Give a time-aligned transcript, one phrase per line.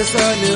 [0.00, 0.55] الصباح كل يوم لا تسألني رايح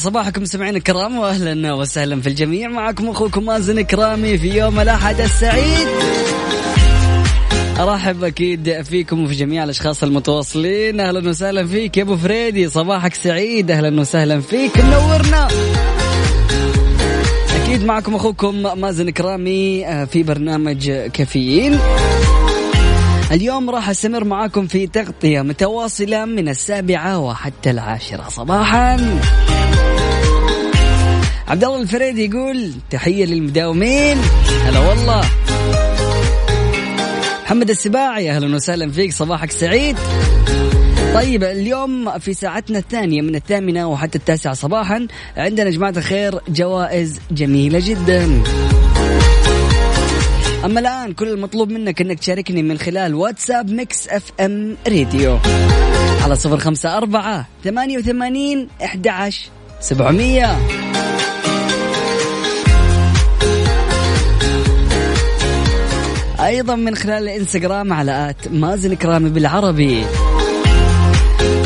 [0.00, 2.68] صباحكم سمعين الكرام واهلا وسهلا في الجميع.
[2.68, 5.88] معكم أخوكم مازن كرامي في يوم الأحد السعيد.
[7.80, 11.00] أرحب أكيد فيكم وفي جميع الأشخاص المتواصلين.
[11.00, 12.68] أهلا وسهلا فيك يا أبو فريدي.
[12.68, 13.70] صباحك سعيد.
[13.70, 14.78] أهلا وسهلا فيك.
[14.80, 15.48] منورنا.
[17.62, 21.78] أكيد معكم أخوكم مازن كرامي آه، في برنامج كافيين.
[23.32, 28.28] اليوم راح أستمر معاكم في تغطية متواصلة من السابعة وحتى العاشرة.
[28.28, 29.20] صباحا.
[31.50, 34.18] عبد الله الفريد يقول تحية للمداومين.
[34.64, 35.24] هلا والله.
[37.44, 39.96] محمد السباعي أهلا وسهلا فيك صباحك سعيد.
[41.14, 47.80] طيب اليوم في ساعتنا الثانية من الثامنة وحتى التاسعة صباحا عندنا جماعة الخير جوائز جميلة
[47.84, 48.42] جدا.
[50.64, 55.38] أما الآن كل المطلوب منك أنك تشاركني من خلال واتساب Mix FM Radio.
[56.22, 59.48] على صفر خمسة أربعة ثمانية وثمانين إحدى عشر
[59.80, 60.56] سبعمية.
[66.46, 70.04] أيضا من خلال الإنستغرام على آت مازن كرامي بالعربي.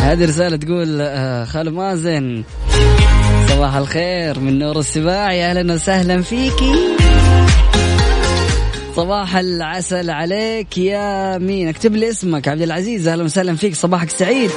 [0.01, 2.43] هذه رسالة تقول آه، خالو مازن
[3.49, 5.45] صباح الخير من نور السباعي.
[5.45, 6.75] أهلا وسهلا فيكي
[8.97, 12.49] صباح العسل عليك يا مين؟ اكتب لي اسمك.
[12.49, 13.75] عبد العزيز أهلا وسهلا فيك.
[13.75, 14.51] صباحك سعيد.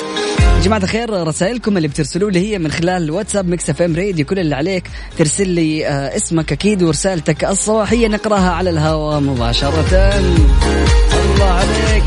[0.62, 4.25] جماعة الخير رسائلكم اللي بترسلوا لي هي من خلال الواتساب Mix FM Radio.
[4.25, 8.07] كل اللي عليك ترسل لي آه، اسمك أكيد ورسالتك الصباحية.
[8.07, 10.13] نقرأها على الهواء مباشرة.
[11.35, 12.03] الله عليك.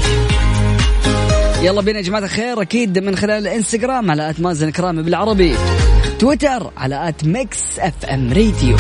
[1.63, 2.63] يلا بينا يا جماعة الخير.
[2.63, 5.55] أكيد من خلال الانستغرام على at مازن كرامي بالعربي.
[6.19, 8.77] تويتر على at Mix FM Radio.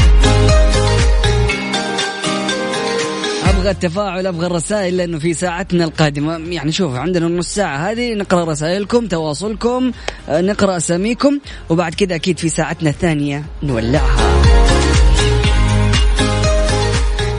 [3.60, 8.44] أبغى التفاعل أبغى الرسائل لأنه في ساعتنا القادمة يعني شوف عندنا نص ساعة هذه نقرأ
[8.44, 9.92] رسائلكم تواصلكم
[10.28, 11.38] آه، نقرأ أساميكم
[11.70, 14.42] وبعد كذا أكيد في ساعتنا الثانية نولعها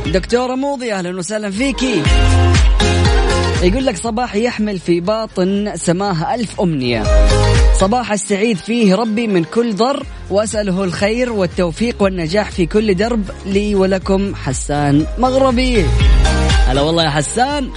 [0.05, 2.03] دكتورة موضي أهلا وسهلا فيكي.
[3.61, 7.03] يقول لك صباح يحمل في باطن سماه ألف أمنية.
[7.79, 13.75] صباح السعيد فيه ربي من كل ضر وأسأله الخير والتوفيق والنجاح في كل درب لي
[13.75, 15.85] ولكم حسان مغربي.
[16.67, 17.69] هلا والله يا حسان.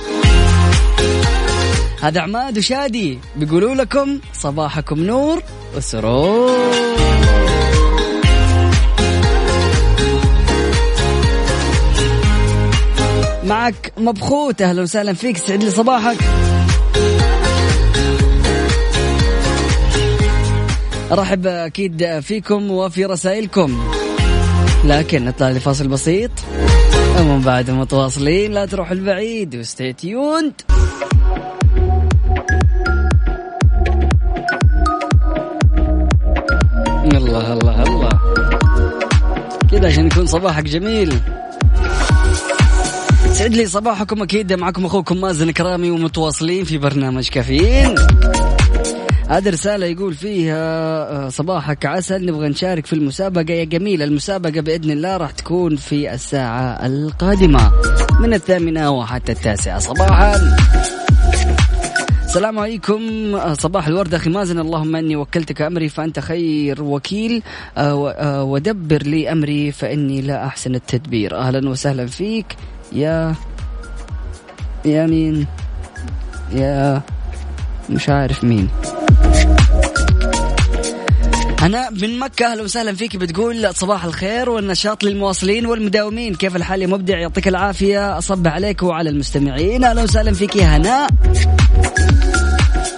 [2.02, 5.42] هذا عماد وشادي بيقولوا لكم صباحكم نور
[5.76, 6.94] وسرور.
[13.44, 16.16] معك مبخوت أهلا وسهلا فيك سعد لي صباحك.
[21.12, 23.84] أرحب أكيد فيكم وفي رسائلكم.
[24.84, 26.30] لكن نطلع لفاصل بسيط.
[27.18, 30.52] ومن بعد متواصلين لا تروح البعيد وستي تيوند
[37.04, 38.20] الله الله الله.
[39.70, 41.20] كذا عشان يكون صباحك جميل.
[43.34, 44.52] سعد لي صباحكم أكيد.
[44.52, 47.94] معكم أخوكم مازن كرامي ومتواصلين في برنامج كافيين.
[49.28, 52.26] هذه رسالة يقول فيها آه، صباحك عسل.
[52.26, 53.52] نبغى نشارك في المسابقة.
[53.52, 57.72] يا جميل المسابقة بإذن الله راح تكون في الساعة القادمة
[58.20, 59.78] من الثامنة وحتى التاسعة.
[59.78, 60.56] صباحا.
[62.24, 63.02] السلام عليكم.
[63.34, 64.58] آه، صباح الورد أخي مازن.
[64.58, 67.42] اللهم أني وكلتك أمري فأنت خير وكيل.
[67.76, 71.36] آه، ودبر لي أمري فإني لا أحسن التدبير.
[71.36, 72.46] أهلا وسهلا فيك.
[72.94, 73.34] يا
[74.84, 75.46] يا مين
[76.52, 77.02] يا
[77.90, 78.68] مش عارف مين.
[81.60, 86.34] هنا من مكة أهلا وسهلا فيك بتقول صباح الخير والنشاط للمواصلين والمداومين.
[86.34, 88.18] كيف الحال يا مبدع؟ يعطيك العافية.
[88.18, 89.84] أصب عليك وعلى المستمعين.
[89.84, 91.08] أهلا وسهلا فيك يا هناء.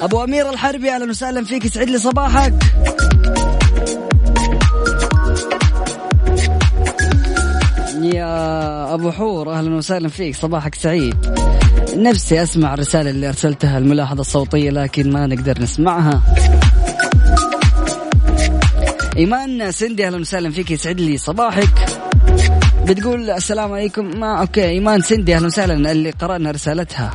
[0.00, 1.64] أبو أمير الحربي أهلا وسهلا فيك.
[1.64, 2.54] يسعد لي صباحك.
[8.14, 10.36] يا أبو حور أهلا وسهلا فيك.
[10.36, 11.16] صباحك سعيد.
[11.96, 16.22] نفسي أسمع الرسالة اللي أرسلتها الملاحظة الصوتية لكن ما نقدر نسمعها.
[19.16, 20.70] إيمان سندي أهلا وسهلا فيك.
[20.70, 21.86] يسعد لي صباحك.
[22.86, 24.20] بتقول السلام عليكم.
[24.20, 27.14] ما أوكي إيمان سندي أهلا وسهلا اللي قرأنا رسالتها.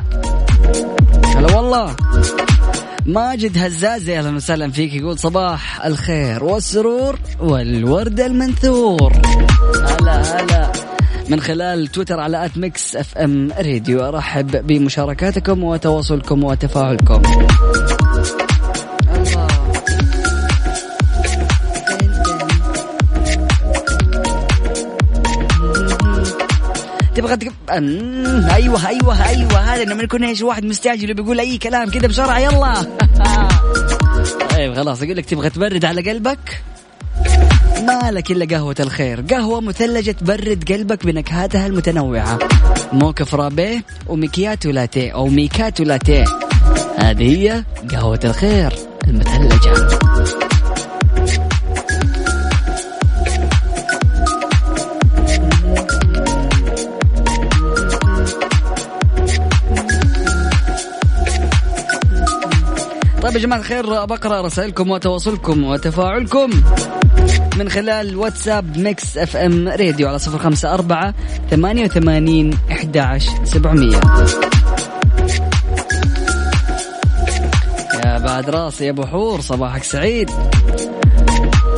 [1.36, 1.96] هلا والله.
[3.06, 9.12] ماجد هزازي أهلا وسهلا فيك يقول صباح الخير والسرور والورد المنثور.
[9.74, 10.72] هلا هلا.
[11.28, 17.22] من خلال تويتر على at Mix FM Radio أرحب بمشاركاتكم وتواصلكم وتفاعلكم.
[27.22, 27.52] تبغى تق...
[28.54, 32.74] أيوه أيوه أيوه هذا لما يكون إيش واحد مستعجل وبيقول أي كلام كذا بسرعة يلا
[34.50, 36.62] طيب خلاص أقول لك تبغى تبرد على قلبك
[37.82, 42.38] ما لك إلا قهوة الخير، قهوة مثلجة تبرد قلبك بنكهاتها المتنوعة.
[42.92, 46.24] موكا فرابيه وميكياتو لاتيه أو ميكاتو لاتيه.
[46.96, 48.72] هذه هي قهوة الخير
[49.08, 50.51] المثلجة.
[63.32, 66.50] طيب يا جماعة الخير بقرأ رسائلكم وتواصلكم وتفاعلكم
[67.58, 71.14] من خلال واتساب Mix FM Radio على صفر خمسة أربعة
[71.50, 74.00] ثمانية وثمانين أحد سبعمية.
[78.04, 80.30] يا بعد راسي يا أبو حور صباحك سعيد.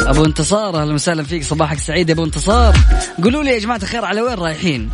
[0.01, 2.77] أبو انتصار أهلا وسهلا فيك صباحك سعيد يا أبو انتصار.
[3.25, 4.91] قولوا لي يا جماعة الخير على وين رايحين؟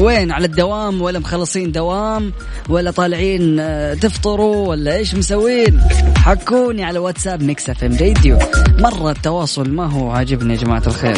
[0.00, 2.32] وين؟ على الدوام ولا مخلصين دوام
[2.68, 5.80] ولا طالعين آه، تفطروا ولا إيش مسوين؟
[6.16, 8.38] حكوني على واتساب Mix FM Radio
[8.78, 11.16] مرة التواصل ما هو عاجبني يا جماعة الخير.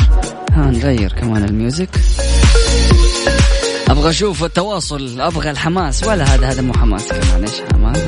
[0.53, 1.89] ها نغير كمان ال music.
[3.89, 6.05] أبغى أشوف التواصل أبغى الحماس.
[6.05, 7.99] ولا هذا هذا مو حماس كمان إيش حماس؟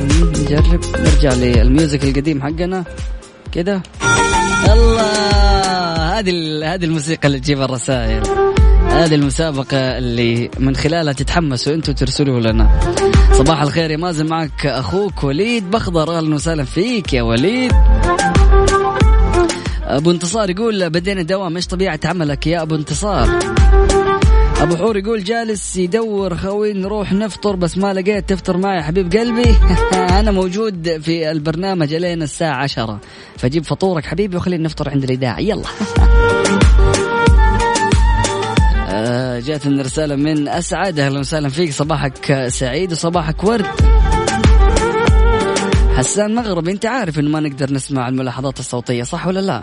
[0.40, 0.80] نجرب.
[0.98, 2.84] نرجع لل music القديم حقنا.
[3.52, 3.82] كده.
[4.72, 6.30] الله هذه
[6.74, 8.37] هذه الموسيقى اللي تجيب الرسائل.
[8.98, 12.80] هذه المسابقة اللي من خلالها تتحمسوا أنتم ترسلوا لنا.
[13.32, 16.16] صباح الخير يا مازن معك أخوك وليد بخضر.
[16.18, 17.72] أهلا وسهلا فيك يا وليد.
[19.82, 23.38] أبو انتصار يقول بدينا دوام إيش طبيعة عملك يا أبو انتصار؟
[24.60, 29.56] أبو حور يقول جالس يدور خوي نروح نفطر بس ما لقيت تفطر معي حبيب قلبي.
[30.20, 33.00] أنا موجود في البرنامج الين الساعة عشرة.
[33.36, 35.40] فجيب فطورك حبيبي وخلينا نفطر عند الإذاعة.
[35.40, 35.64] يلا.
[39.40, 40.98] جاتنا رسالة من أسعد.
[40.98, 41.72] أهلا وسهلا فيك.
[41.72, 43.66] صباحك سعيد وصباحك ورد.
[45.96, 49.62] حسان مغربي أنت عارف إنه ما نقدر نسمع الملاحظات الصوتية صح ولا لا؟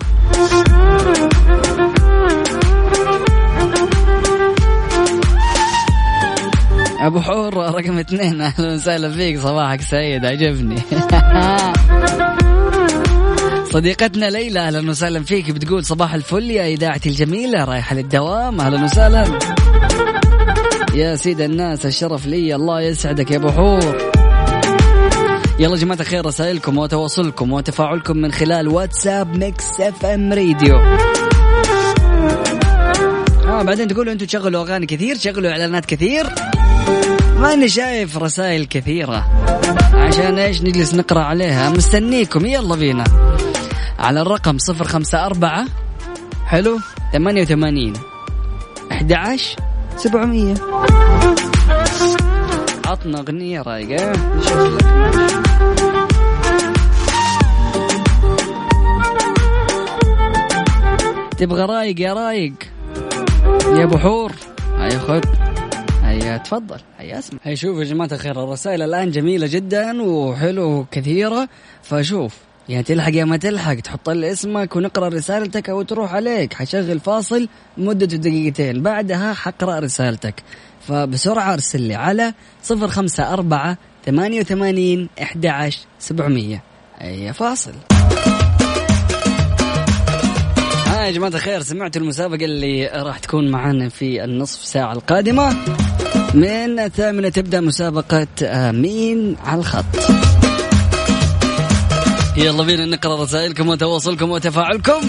[7.00, 8.42] أبو حور رقم اثنين.
[8.42, 9.40] أهلا وسهلا فيك.
[9.40, 10.26] صباحك سعيد.
[10.26, 10.76] عجبني.
[13.76, 15.52] صديقتنا ليلى أهلا وسهلا فيك.
[15.52, 19.40] بتقول صباح الفل يا إذاعتي الجميلة رايحة للدوام أهلا وسهلا.
[20.94, 24.12] يا سيد الناس الشرف لي الله يسعدك يا أبو حور.
[25.60, 30.78] يلا جماعة الخير رسائلكم وتواصلكم وتفاعلكم من خلال واتساب Mix FM Radio.
[33.48, 36.26] آه بعدين تقولوا أنتم تشغلوا أغاني كثير تشغلوا إعلانات كثير.
[37.38, 39.26] ماني شايف رسائل كثيرة.
[39.94, 41.70] عشان إيش؟ نجلس نقرأ عليها.
[41.70, 42.46] مستنيكم.
[42.46, 43.04] يلا بينا.
[44.00, 45.66] على الرقم صفر خمسة أربعة
[46.46, 46.80] حلو.
[47.14, 47.94] ثمانية وثمانين
[48.92, 49.56] أحد عشر
[49.98, 50.54] سبعمية.
[52.86, 54.12] عطنا أغنية رايقة.
[54.12, 54.86] نشوف لك
[61.38, 62.54] تبغى رايق يا رايق.
[63.66, 64.32] يا أبو حور.
[64.78, 65.24] هيا خذ
[66.04, 66.80] هيا تفضل.
[66.98, 71.50] هيا اسمع هيا شوف يا جماعة الخير الرسائل الآن جميلة جدا وحلو كثيره
[71.84, 72.45] فشوف.
[72.70, 76.54] يا تلحق يا ما تلحق تحط لي اسمك ونقرأ رسالتك أو تروح عليك.
[76.54, 80.44] حشغل فاصل مدته دقيقتين بعدها حقرأ رسالتك.
[80.88, 86.64] فبسرعة أرسل لي على صفر خمسة أربعة ثمانية وثمانين أحد عشر سبعمية.
[87.02, 87.74] أي فاصل.
[90.88, 95.56] ها يا جماعة الخير سمعتوا المسابقة اللي راح تكون معنا في النصف ساعة القادمة؟
[96.34, 98.28] من الثامنة تبدأ مسابقة
[98.72, 99.86] مين على الخط.
[102.38, 105.02] يلا بينا نقرا رسائلكم وتواصلكم وتفاعلكم.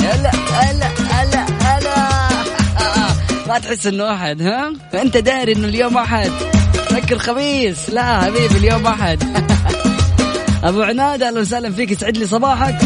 [0.00, 2.04] هلا هلا هلا هلا.
[3.48, 6.30] ما تحس إنه أحد ها؟ أنت داري إنه اليوم أحد.
[6.90, 9.22] فكر خميس لا حبيبي اليوم أحد.
[10.64, 11.90] أبو عناد أهلا وسهلا فيك.
[11.90, 12.76] يسعد لي صباحك.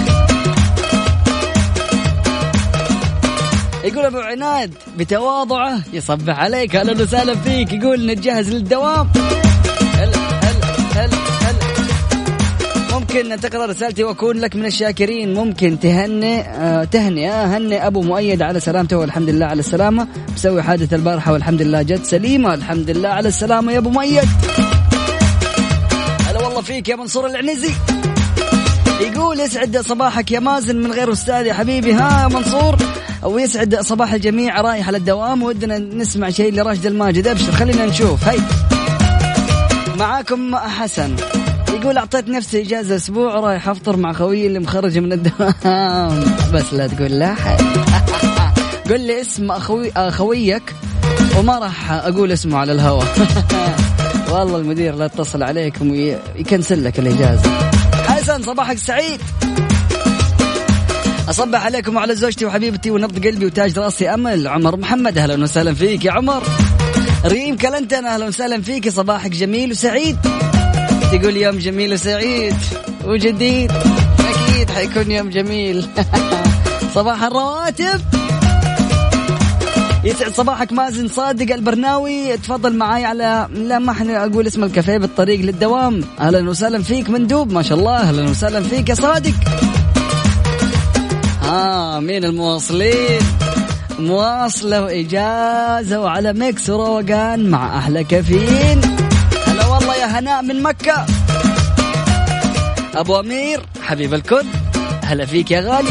[3.84, 6.76] يقول أبو عناد بتواضعه يصبح عليك.
[6.76, 7.72] أهلا وسهلا فيك.
[7.72, 9.08] يقول نتجهز للدوام.
[13.08, 15.34] ممكن تقرا رسالتي وأكون لك من الشاكرين.
[15.34, 20.08] ممكن تهنئ آه تهنئ آه هنئ أبو مؤيد على سلامته والحمد لله على السلامة.
[20.32, 22.54] مسوي حادث البارحة والحمد لله جت سليمة.
[22.54, 24.28] الحمد لله على السلامة يا أبو مؤيد.
[26.26, 27.72] هلا والله فيك يا منصور العنزي.
[29.00, 31.92] يقول يسعد صباحك يا مازن من غير أستاذ يا حبيبي.
[31.92, 32.76] ها يا منصور.
[33.22, 35.42] ويسعد صباح الجميع رايح على الدوام.
[35.42, 37.26] ودنا نسمع شيء لراشد الماجد.
[37.26, 38.28] أبشر خلينا نشوف.
[38.28, 38.38] هاي.
[39.98, 41.16] معاكم حسن.
[41.74, 45.54] يقول أعطيت نفسي إجازة أسبوع رايح أفطر مع خويي اللي مخرج من الدوام.
[46.54, 47.58] بس لا تقول لا حد.
[48.90, 50.74] قل لي اسم أخوي اخويك
[51.38, 53.06] وما راح أقول اسمه على الهواء
[54.32, 57.50] والله المدير لا اتصل عليكم ويكنسل لك الإجازة.
[58.08, 59.20] حسن صباحك سعيد.
[61.30, 64.48] أصبح عليكم وعلى زوجتي وحبيبتي ونبض قلبي وتاج راسي أمل.
[64.48, 66.42] عمر محمد أهلا وسهلا فيك يا عمر.
[67.24, 70.16] ريم كلنتن أهلا وسهلا فيك صباحك جميل وسعيد.
[71.12, 72.56] تقول يوم جميل وسعيد
[73.04, 73.72] وجديد.
[73.72, 75.86] أكيد حيكون يوم جميل.
[76.94, 78.00] صباح الرواتب.
[80.04, 82.36] يسعد صباحك مازن صادق البرناوي.
[82.36, 86.04] تفضل معاي على لا ما إحنا أقول اسم الكافيه بالطريق للدوام.
[86.20, 87.96] أهلا وسهلا فيك مندوب ما شاء الله.
[87.96, 89.34] أهلا وسهلا فيك يا صادق.
[91.42, 93.20] ها مين المواصلين.
[93.98, 99.07] مواصلة وإجازة وعلى ميكس وروقان مع أحلى كافيين.
[99.88, 101.06] هلا والله يا هناء من مكة.
[102.94, 104.46] أبو أمير حبيب الكل
[105.04, 105.90] هلا فيك يا غالي.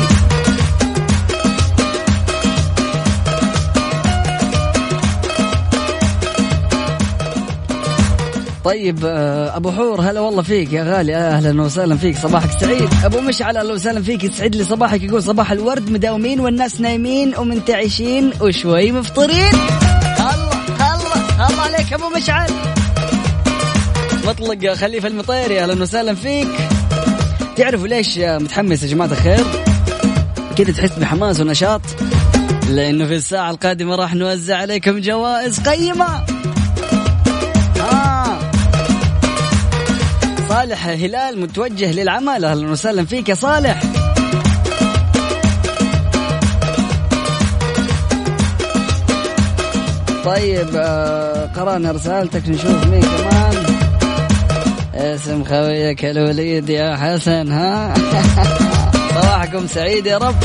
[8.64, 11.16] طيب آه، أبو حور هلا والله فيك يا غالي.
[11.16, 12.90] أهلا وسهلا فيك صباحك سعيد.
[13.04, 18.34] أبو مشعل أهلا وسهلا فيك يسعد لي صباحك يقول صباح الورد مداومين والناس نايمين ومنتعشين
[18.42, 19.54] وشوي مفطرين.
[20.20, 22.77] الله الله الله عليك أبو مشعل.
[24.28, 26.48] مطلق خليفه المطيري أهلا وسهلا فيك.
[27.56, 29.46] تعرفوا ليش متحمس يا جماعة الخير؟
[30.58, 31.82] كذا تحس بحماس ونشاط
[32.70, 36.26] لأنه في الساعة القادمة راح نوزع عليكم جوائز قيمة.
[40.50, 43.82] صالح هلال متوجه للعمل أهلا وسهلا فيك يا صالح.
[50.26, 53.67] طيب آه قرأنا رسالتك نشوف مين كمان.
[54.98, 57.94] اسم خويك الوليد يا حسن ها؟
[59.22, 60.36] صباحكم سعيد يا رب.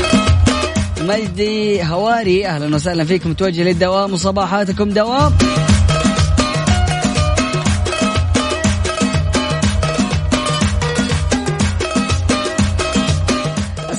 [1.01, 3.29] مجدي هواري أهلا وسهلا فيكم.
[3.29, 5.31] متوجه للدوام وصباحاتكم دوام.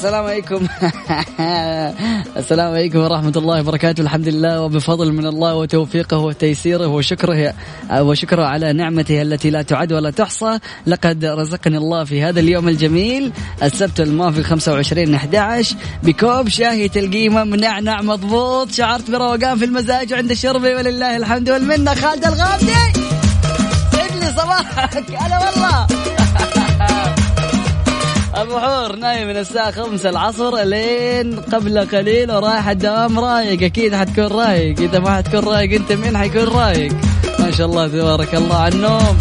[0.04, 0.66] السلام عليكم.
[2.42, 4.00] السلام عليكم ورحمة الله وبركاته.
[4.00, 7.54] الحمد لله وبفضل من الله وتوفيقه وتيسيره وشكره
[7.98, 10.58] وشكره على نعمته التي لا تعد ولا تحصى.
[10.86, 13.32] لقد رزقني الله في هذا اليوم الجميل
[13.62, 20.74] السبت الماضي 25 11 بكوب شاهي القيمة منعنع مضبوط شعرت بروقان في المزاج عند شربي
[20.74, 21.94] ولله الحمد والمنة.
[21.94, 22.74] خالد الغامدي
[23.92, 25.10] سعد لي صباحك.
[25.10, 26.13] هلا والله.
[28.34, 33.62] أبو حور نايم من الساعة خمسة العصر لين قبل قليل ورايح الدوام رايق.
[33.62, 34.80] أكيد حتكون رايق.
[34.80, 36.92] إذا ما حتكون رايق أنت مين حيكون رايق.
[37.38, 39.18] ما شاء الله تبارك الله على النوم.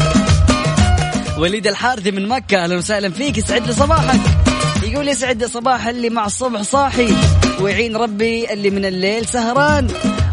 [1.37, 2.63] وليد الحارثي من مكة.
[2.63, 3.37] أهلا وسهلا فيك.
[3.37, 4.19] يسعد لي صباحك.
[4.83, 7.13] يقول يسعد صباح اللي مع الصبح صاحي.
[7.61, 9.87] ويعين ربي اللي من الليل سهران.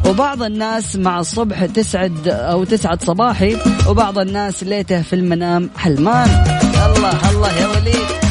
[0.06, 3.56] وبعض الناس مع الصبح تسعد أو تسعد صباحي.
[3.88, 6.28] وبعض الناس ليته في المنام حلمان.
[6.86, 8.29] الله الله يا وليد.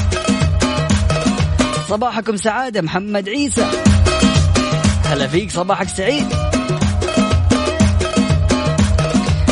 [1.90, 3.66] صباحكم سعادة محمد عيسى.
[5.06, 6.30] هلا فيك صباحك سعيد.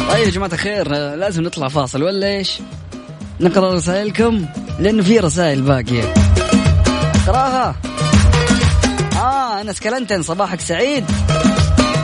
[0.09, 2.59] طيب يا جماعة الخير لازم نطلع فاصل ولا إيش؟
[3.39, 4.45] نقرأ رسائلكم
[4.79, 6.13] لأنه في رسائل باقية.
[7.27, 7.75] اقراها
[9.15, 11.05] آه أنس كلنتن صباحك سعيد.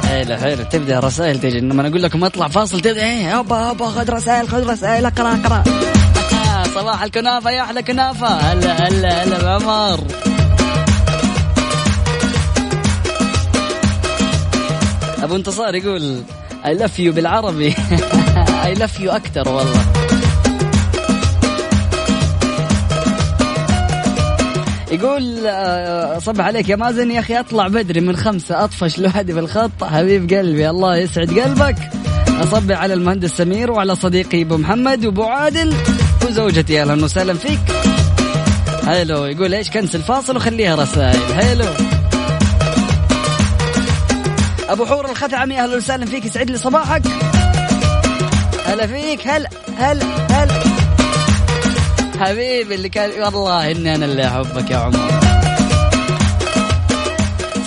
[0.10, 1.60] حلو حلو تبدأ رسائل تجي.
[1.60, 5.64] لما أقول لكم اطلع فاصل تبدا إيه هوبا هوبا خذ رسائل خذ رسائل اقرأ اقرأ.
[6.76, 8.28] صباح الكنافة يا أحلى كنافة.
[8.28, 10.00] هلا هلا هلا بعمر.
[15.34, 16.24] أبو انتصار يقول
[16.66, 17.76] I love you بالعربي.
[18.66, 19.86] I love you أكثر والله.
[24.92, 27.12] يقول آه، صبح عليك يا مازن.
[27.12, 31.76] يا أخي أطلع بدري من خمسة أطفش لوحدي بالخط حبيب قلبي الله يسعد قلبك.
[32.28, 35.74] اصبح على المهندس سمير وعلى صديقي أبو محمد وأبو عادل
[36.28, 37.60] وزوجتي أهلا وسهلا فيك.
[38.86, 41.34] حلو يقول إيش كنسل فاصل وخليها رسائل.
[41.34, 41.66] حلو
[44.70, 47.02] أبو حور الخثعمي أهلا وسهلا فيك يسعد لي صباحك.
[48.66, 50.54] هلا فيك هلا هلا هلا
[52.20, 55.10] حبيبي اللي كان والله إني أنا اللي أحبك يا عمر.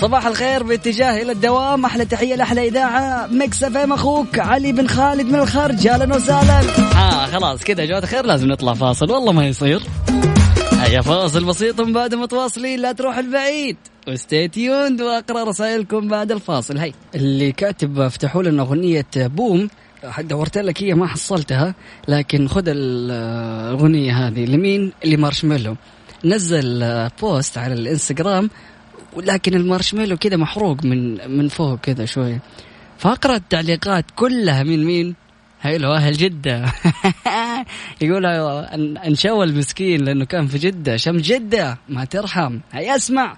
[0.01, 3.27] صباح الخير باتجاه إلى الدوام أحلى تحية لأحلى إذاعة.
[3.27, 6.61] Mix FM أخوك علي بن خالد من الخرج أهلا وسهلا.
[6.97, 9.83] آه خلاص كذا جماعة الخير لازم نطلع فاصل والله ما يصير.
[10.81, 13.77] هيا فاصل بسيط بعد متواصلين لا تروح البعيد.
[14.09, 16.79] و stay tuned وأقرأ رسائلكم بعد الفاصل.
[16.79, 19.69] هي اللي كاتب افتحوا لنا أغنية Boom.
[20.21, 21.75] دورت لك هي ما حصلتها
[22.09, 24.45] لكن خذ الأغنية هذه.
[24.45, 25.77] لمين؟ ل Marshmello
[26.25, 28.51] نزل post على الإنستغرام
[29.13, 32.41] ولكن ال Marshmello كذا محروق من من فوق كذا شوية.
[32.99, 35.15] فأقرأ التعليقات كلها من مين؟
[35.61, 36.65] حلو أهل جدة.
[38.03, 38.27] يقول
[39.07, 42.59] انشوى المسكين لأنه كان في جدة شم جدة ما ترحم.
[42.73, 43.37] هيا اسمع.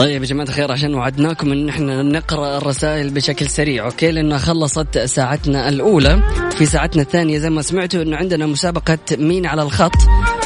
[0.00, 4.98] طيب يا جماعة الخير عشان وعدناكم إن إحنا نقرأ الرسائل بشكل سريع okay؟ لأنه خلصت
[4.98, 6.22] ساعتنا الأولى.
[6.56, 9.96] في ساعتنا الثانية زي ما سمعتوا إنه عندنا مسابقة مين على الخط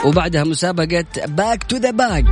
[0.04, 2.24] وبعدها مسابقة back to the back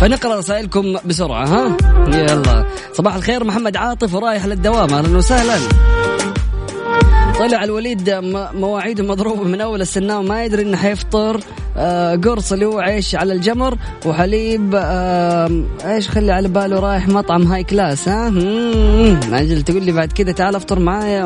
[0.00, 1.76] فنقرأ رسائلكم بسرعة ها؟
[2.08, 2.66] يلا.
[2.92, 4.94] صباح الخير محمد عاطف ورايح للدوام.
[4.94, 5.58] أهلا وسهلا.
[7.38, 8.10] طلع الوليد
[8.54, 11.40] مواعيده مضروبة من أول السنة وما يدري إنه حيفطر
[11.76, 17.42] آه قرص اللي هو عيش على الجمر وحليب آه إيش خلي على باله رايح مطعم
[17.42, 18.28] هاي كلاس ها؟
[19.32, 21.24] أجل تقول لي بعد كذا تعال أفطر معايا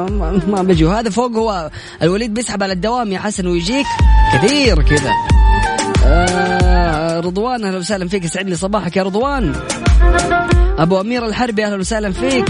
[0.48, 0.84] ما بجي.
[0.84, 1.70] وهذا فوق هو
[2.02, 3.86] الوليد بيسحب على الدوام يا حسن ويجيك
[4.32, 5.10] كثير كذا.
[6.06, 9.52] آه رضوان أهلا وسهلا فيك يسعد لي صباحك يا رضوان.
[10.78, 12.44] أبو أمير الحربي أهلا وسهلا فيك.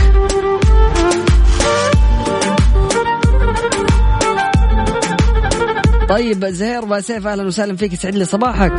[6.09, 7.93] طيب زهير باسيف أهلا وسهلا فيك.
[7.93, 8.73] يسعد لي صباحك.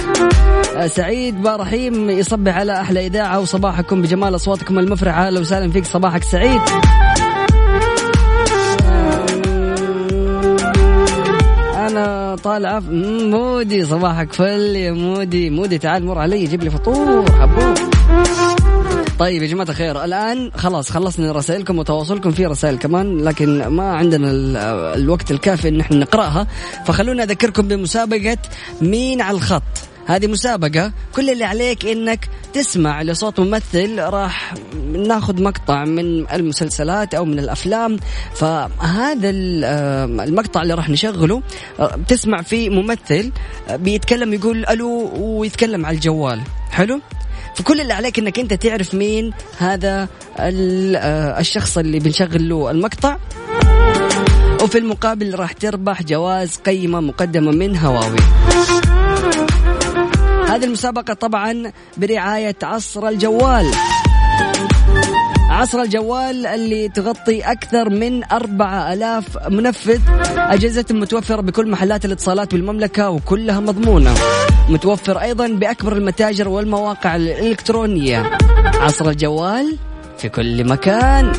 [0.76, 5.28] آه، سعيد رحيم يصبح على أحلى إذاعة وصباحكم بجمال أصواتكم المفرحة.
[5.28, 5.86] أهلا وسهلا فيك.
[5.86, 6.62] صباحك سعيد.
[11.76, 15.50] أنا طالعه مودي صباحك فل يا مودي.
[15.50, 17.78] مودي تعال مر علي جيب لي فطور حبوب.
[19.20, 24.32] طيب يا جماعة الخير الآن خلاص خلصنا رسائلكم وتواصلكم في رسائل كمان لكن ما عندنا
[24.96, 26.48] الوقت الكافي إن إحنا نقرأها.
[26.86, 28.38] فخلونا أذكركم بمسابقة
[28.82, 29.64] مين على الخط.
[30.06, 34.54] هذه مسابقة كل اللي عليك إنك تسمع لصوت ممثل راح
[34.94, 37.98] ناخذ مقطع من المسلسلات أو من الأفلام.
[38.36, 41.42] فهذا المقطع اللي راح نشغله
[42.08, 43.32] تسمع فيه ممثل
[43.72, 46.42] بيتكلم يقول ألو ويتكلم على الجوال.
[46.72, 47.00] حلو؟
[47.56, 50.08] فكل اللي عليك إنك أنت تعرف مين هذا
[50.40, 53.18] آه، الشخص اللي بنشغل له المقطع.
[54.64, 58.20] وفي المقابل راح تربح جواز قيمة مقدمة من هواوي.
[60.48, 63.72] هذه المسابقة طبعا برعاية عصر الجوال.
[65.60, 70.00] عصر الجوال اللي تغطي أكثر من أربعة ألاف منفذ.
[70.38, 74.14] أجهزة متوفرة بكل محلات الاتصالات بالمملكة وكلها مضمونة.
[74.70, 78.38] متوفر أيضا بأكبر المتاجر والمواقع الإلكترونية.
[78.74, 79.78] عصر الجوال
[80.18, 81.32] في كل مكان.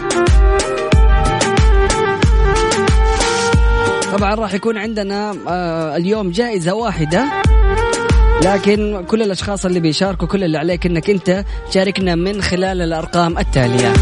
[4.13, 7.25] طبعا راح يكون عندنا آه، اليوم جائزة واحدة.
[8.45, 13.93] لكن كل الأشخاص اللي بيشاركوا كل اللي عليك إنك أنت تشاركنا من خلال الأرقام التالية.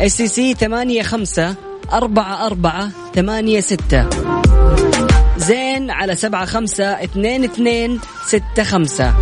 [0.00, 1.54] STC ثمانية خمسة
[1.92, 4.06] أربعة أربعة ثمانية ستة.
[5.36, 9.14] زين على سبعة خمسة اثنين اثنين ستة خمسة.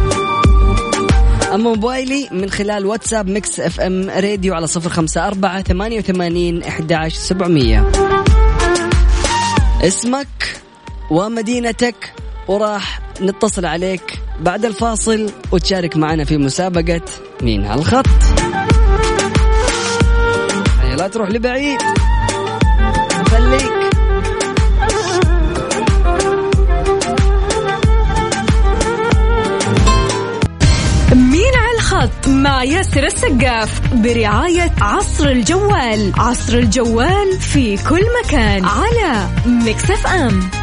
[1.54, 7.14] أما موبايلي من خلال واتساب Mix FM Radio على صفر خمسة أربعة ثمانية وثمانين أحداش
[7.14, 7.90] سبعمية.
[9.82, 10.60] اسمك
[11.10, 12.12] ومدينتك
[12.48, 17.02] وراح نتصل عليك بعد الفاصل وتشارك معنا في مسابقة
[17.42, 18.06] مين على الخط
[21.00, 21.78] لا تروح لبعيد.
[23.30, 23.72] خليك
[31.14, 36.12] مين على الخط مع ياسر السقاف برعاية عصر الجوال.
[36.18, 40.59] عصر الجوال في كل مكان على مكسف أم.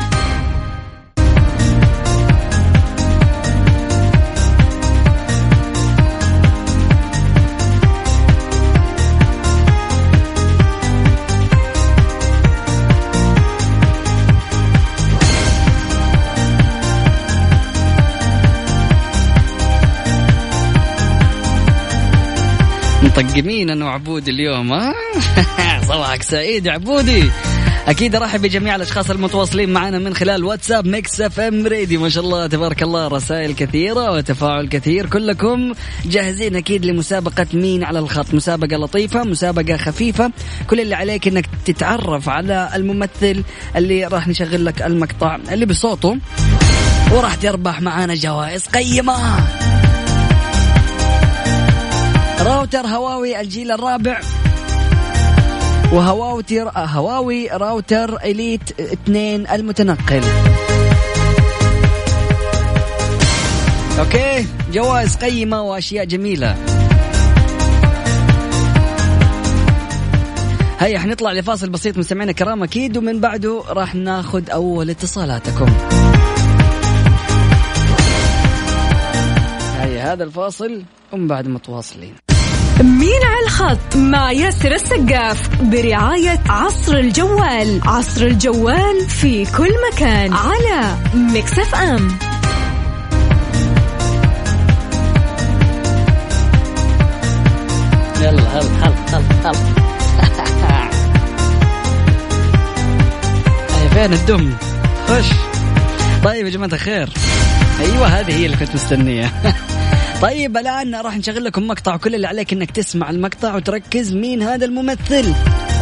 [23.18, 24.94] مطقمين أنا وعبود اليوم ها؟
[25.90, 27.30] صباحك سعيد عبودي.
[27.88, 32.48] أكيد أرحب بجميع الأشخاص المتواصلين معنا من خلال واتساب Mix FM Radio ما شاء الله
[32.48, 35.06] تبارك الله رسائل كثيرة وتفاعل كثير.
[35.06, 35.74] كلكم
[36.06, 38.34] جاهزين أكيد لمسابقة مين على الخط.
[38.34, 40.32] مسابقة لطيفة مسابقة خفيفة.
[40.68, 43.44] كل اللي عليك إنك تتعرف على الممثل
[43.76, 46.18] اللي راح نشغل لك المقطع اللي بصوته.
[47.12, 49.18] وراح تربح معانا جوائز قيمة.
[52.42, 54.20] راوتر هواوي الجيل الرابع.
[55.94, 56.44] وهواوي
[56.76, 60.24] هواوي router Elite 2 المتنقل.
[64.00, 66.56] okay جوائز قيمة وأشياء جميلة.
[70.80, 75.66] هيا حنطلع لفاصل بسيط مستمعينا الكرام أكيد ومن بعده راح ناخذ أول اتصالاتكم.
[79.80, 82.27] هيا هذا الفاصل ومن بعد متواصلين.
[82.84, 87.82] مين على الخط مع ياسر السقاف برعاية عصر الجوال.
[87.86, 92.18] عصر الجوال في كل مكان على مكسف أم.
[98.22, 99.56] يلا هل هل هل هل
[103.94, 104.54] فين الدم؟
[105.08, 105.30] خش
[106.24, 107.10] طيب يا جماعة الخير.
[107.80, 109.32] أيوه هذه هي اللي كنت مستنيها
[110.22, 114.66] طيب الآن راح نشغل لكم مقطع كل اللي عليك إنك تسمع المقطع وتركز مين هذا
[114.66, 115.34] الممثل.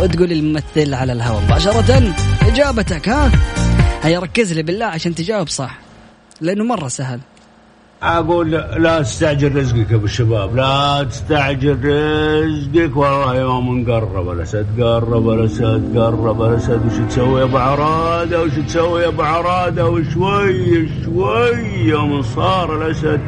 [0.02, 2.14] وتقول الممثل على الهواء مباشرة.
[2.42, 3.32] إجابتك ها؟
[4.04, 5.80] هيا ركز لي بالله عشان تجاوب صح
[6.42, 7.20] لأنه مرة سهل.
[8.04, 15.30] أقول لا تستعجل رزقك يا أبو الشباب لا تستعجل رزقك والله يوم نقرب الاسد قرب
[15.30, 21.58] الاسد قرب الاسد وش تسوي يا أبو عرادة؟ وش تسوي يا أبو عرادة؟ وشوي شوي
[21.88, 23.22] يوم صار الاسد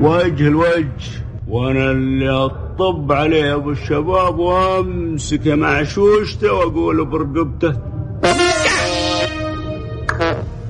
[0.00, 1.10] وجه الوجه.
[1.48, 7.76] وأنا اللي أطب عليه أبو الشباب وأمسكه مع شوشته وأقول برقبته.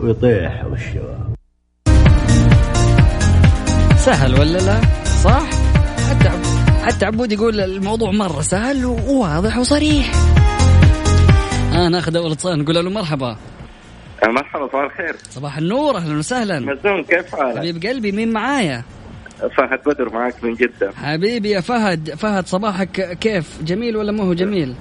[0.00, 1.26] ويطيح أبو الشباب.
[3.96, 4.80] سهل ولا لا؟
[5.24, 5.50] صح؟
[6.10, 6.30] حتى
[6.82, 10.12] حتى عبود يقول الموضوع مرة سهل وواضح وصريح.
[11.72, 13.36] آه ناخذ أول اتصال نقول له مرحبا.
[14.26, 15.16] مرحبا صباح الخير.
[15.30, 16.60] صباح النور أهلا وسهلا.
[16.60, 18.82] مزون كيف حالك؟ حبيب قلبي مين معايا؟
[19.56, 20.92] فهد بدر معك من جدة.
[20.96, 22.10] حبيبي يا فهد.
[22.10, 24.74] فهد صباحك كيف؟ جميل ولا ما هو جميل؟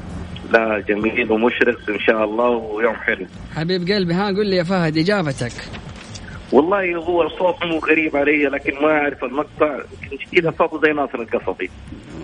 [0.52, 3.26] لا جميل ومشرق إن شاء الله ويوم حلو.
[3.56, 5.52] حبيب قلبي ها قل لي يا فهد إجابتك.
[6.52, 9.80] والله هو الصوت مو غريب علي لكن ما أعرف المقطع.
[10.32, 11.70] كذا صوته زي ناصر القصبي.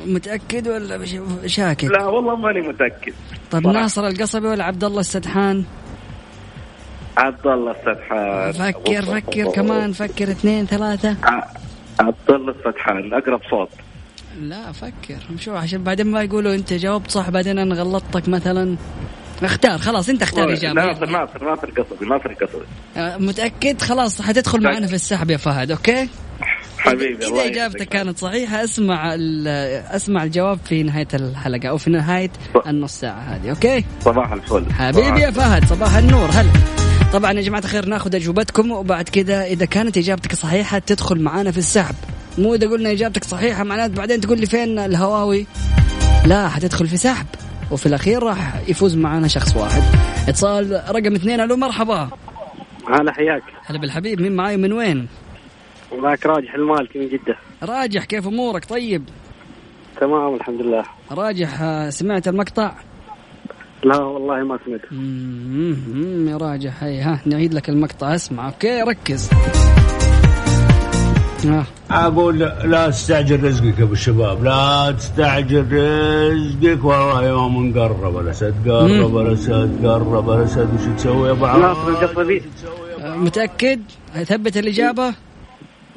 [0.06, 1.06] متأكد ولا
[1.48, 3.13] شاكك؟ لا والله ماني متأكد.
[3.52, 3.82] طب صراحة.
[3.82, 5.63] ناصر القصبي ولا عبد الله السدحان؟
[7.17, 8.52] عبد الله السدحان.
[8.52, 11.17] فكر فكر كمان فكر اثنين ثلاثة.
[11.24, 11.62] ع-
[12.02, 13.70] عبد الله السدحان أقرب صوت.
[14.42, 15.18] لا فكر.
[15.40, 18.76] شو عشان بعدين ما يقولوا أنت جاوبت صح بعدين أنا غلطتك مثلا.
[19.44, 20.86] اختار خلاص أنت اختار إجابة.
[20.86, 22.66] ناصر ناصر ناصر القصبي ناصر القصبي
[22.98, 26.10] آه، متأكد؟ خلاص حتدخل معنا في السحب يا فهد أوكي؟
[26.82, 27.89] حبيبي إذا إجابتك.
[27.89, 29.15] كانت صحيحة أسمع
[29.96, 32.32] أسمع الجواب في نهاية الحلقة أو في نهاية
[32.67, 34.74] النص ساعة هذه أوكي؟ صباح الفل.
[34.74, 35.32] حبيبي يا.
[35.32, 36.50] فهد صباح النور هلا.
[37.13, 41.58] طبعا يا جماعة الخير ناخذ أجوبتكم وبعد كذا إذا كانت إجابتك صحيحة تدخل معانا في
[41.58, 41.96] السحب.
[42.38, 45.46] مو إذا قلنا إجابتك صحيحة معناته بعدين تقول لي فين الهواوي؟
[46.26, 47.26] لا حتدخل في سحب.
[47.72, 49.82] وفي الأخير راح يفوز معانا شخص واحد.
[50.28, 52.10] اتصال رقم اثنين ألو مرحبا.
[52.88, 53.44] هلا حياك.
[53.65, 55.08] هلا بالحبيب مين معاي من وين؟
[55.97, 57.38] معك راجح المالكي من جدة.
[57.63, 59.04] راجح كيف أمورك؟ طيب.
[60.01, 60.84] تمام الحمد لله.
[61.12, 62.71] راجح آه، سمعت المقطع؟
[63.84, 66.84] لا والله ما سمعت مم، يا راجح.
[66.84, 68.47] هي ها نعيد لك المقطع اسمع.
[68.47, 69.30] okay ركز.
[71.91, 74.43] أقول لا تستعجل رزقك يا أبو الشباب.
[74.43, 81.45] لا تستعجل رزقك والله يوم نقرب الاسد قرب الاسد قرب الاسد وش تسوي يا أبو
[81.45, 83.82] آه، متأكد؟
[84.23, 85.13] ثبت الإجابة؟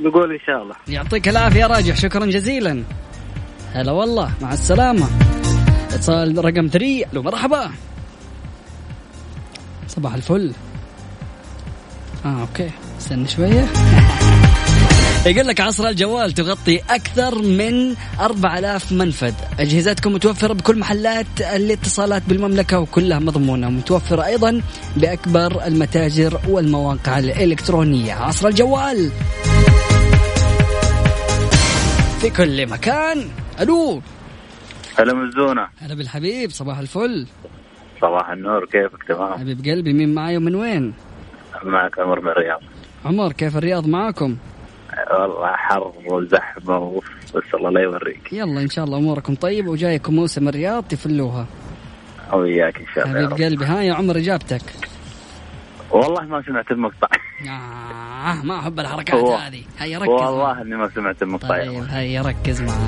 [0.01, 0.75] نقول إن شاء الله.
[0.89, 2.83] يعطيك العافية يا راجح شكرا جزيلا.
[3.73, 5.09] هلا والله مع السلامة.
[5.93, 7.71] اتصال رقم 3 ألو مرحبا.
[9.89, 10.53] صباح الفل.
[12.25, 13.67] آه أوكي استنى شوية.
[15.27, 19.33] يقول لك عصر الجوال تغطي أكثر من 4000 منفذ.
[19.59, 24.61] أجهزتكم متوفرة بكل محلات الاتصالات بالمملكة وكلها مضمونة متوفرة أيضا
[24.97, 28.13] بأكبر المتاجر والمواقع الإلكترونية.
[28.13, 29.11] عصر الجوال.
[32.25, 33.29] في كل مكان.
[33.61, 34.01] ألو.
[34.99, 37.27] هلا مزونة هلا بالحبيب صباح الفل.
[38.01, 39.33] صباح النور كيفك؟ تمام.
[39.33, 40.95] حبيب قلبي مين معاي ومن وين؟
[41.65, 42.61] معك عمر من الرياض.
[43.05, 44.37] عمر كيف الرياض معاكم؟
[45.11, 47.03] والله حر وزحمة
[47.35, 48.33] بس الله لا يوريك.
[48.33, 51.47] يلا إن شاء الله أموركم طيبة وجايكم موسم الرياض تفلوها.
[52.33, 53.27] وياك إن شاء الله.
[53.27, 53.45] حبيب.
[53.45, 54.63] قلبي ها يا عمر إجابتك.
[55.91, 57.09] والله ما سمعت المقطع.
[57.41, 59.63] آه ما أحب الحركات هو- هذه.
[59.79, 62.79] هيا ركز والله إني ما سمعت المقطع طيب هيا ركز معاي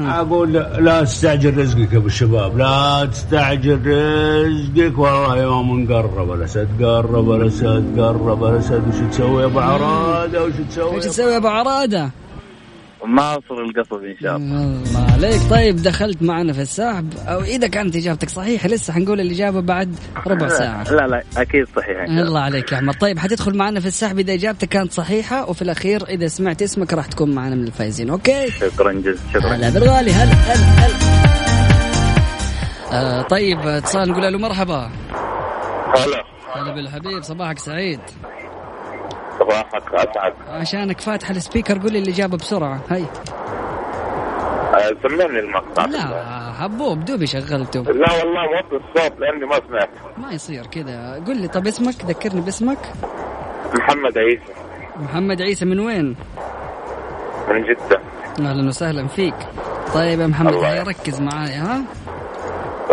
[0.00, 2.58] أقول لا- لا تستعجل رزقك يا أبو الشباب.
[2.58, 4.98] لا تستعجل رزقك.
[4.98, 10.94] والله يوم قرب الاسد قرب الاسد قرب الاسد وش تسوي يا أبو عراده؟ وش تسوي
[10.94, 12.10] يا تسوي يا أبو عراده؟
[13.06, 14.62] ما أوصل القصب إن شاء الله.
[14.62, 15.40] الله عليك.
[15.50, 17.14] طيب دخلت معنا في السحب.
[17.26, 20.92] أو إذا كانت إجابتك صحيحة لسه حنقول الإجابة بعد ربع ساعة.
[20.92, 22.00] لا لا أكيد صحيح.
[22.00, 22.40] إن شاء الله.
[22.40, 26.28] عليك يا احمد طيب حتدخل معنا في السحب إذا إجابتك كانت صحيحة وفي الأخير إذا
[26.28, 28.10] سمعت اسمك راح تكون معنا من الفايزين.
[28.10, 29.54] أوكي؟ شكرا جزيلا شكرا.
[29.54, 30.12] هلا بالغالي.
[30.12, 30.94] هلا هلا هلا.
[32.92, 34.90] آه طيب اتصال نقول له مرحبا.
[35.96, 36.24] هلا.
[36.54, 38.00] هلا بالحبيب صباحك سعيد.
[39.42, 42.80] صباحك اسعد عشانك فاتح ال speaker قول لي الاجابه بسرعة.
[42.90, 43.04] هاي.
[44.74, 45.84] آه، سمعني المقطع.
[45.84, 47.80] لا حبوب دوبي شغلته.
[47.82, 49.88] لا والله موطي الصوت لأني ما سمعت.
[50.18, 51.22] ما يصير كذا.
[51.26, 52.78] قل لي طب اسمك؟ ذكرني باسمك.
[53.74, 54.52] محمد عيسى.
[54.96, 56.16] محمد عيسى من وين؟
[57.48, 58.00] من جدة.
[58.40, 59.34] أهلا وسهلا فيك.
[59.94, 61.82] طيب يا محمد هيا ركز معايا ها؟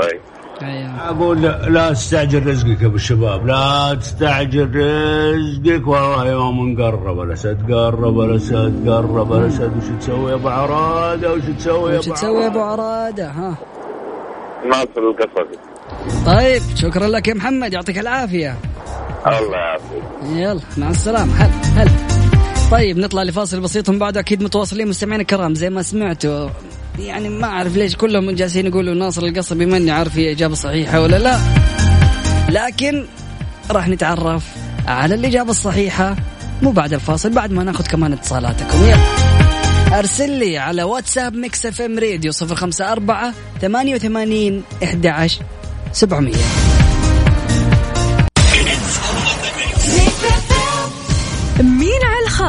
[0.02, 0.22] طيب.
[0.62, 7.22] هيا أقول لا, لا تستعجل رزقك يا أبو الشباب لا تستعجل رزقك والله يوم قرب
[7.22, 12.16] الاسد قرب الاسد قرب الاسد وش تسوي يا أبو عراده؟ وش تسوي يا وش أبو
[12.16, 13.56] تسوي يا أبو عراده؟ ها.
[14.70, 15.58] ناصر القصبي.
[16.26, 18.56] طيب شكرا لك يا محمد يعطيك العافية.
[19.28, 20.04] الله يعافيك.
[20.24, 21.34] يلا مع السلامة.
[21.34, 21.92] هلا هلا.
[22.72, 26.50] طيب نطلع لفاصل بسيط من بعده أكيد متواصلين مستمعينا الكرام زي ما سمعتوا.
[27.02, 31.16] يعني ما أعرف ليش كلهم جالسين يقولوا ناصر القصبي ماني عارف هي إجابة صحيحة ولا
[31.20, 31.40] لا.
[32.50, 33.06] لكن
[33.72, 34.44] راح نتعرف
[34.88, 36.16] على الإجابة الصحيحة
[36.62, 38.84] مو بعد الفاصل بعد ما ناخذ كمان اتصالاتكم.
[38.84, 40.00] يلا.
[40.00, 45.42] أرسل لي على واتساب Mix FM Radio 054 88 11
[45.94, 46.36] 700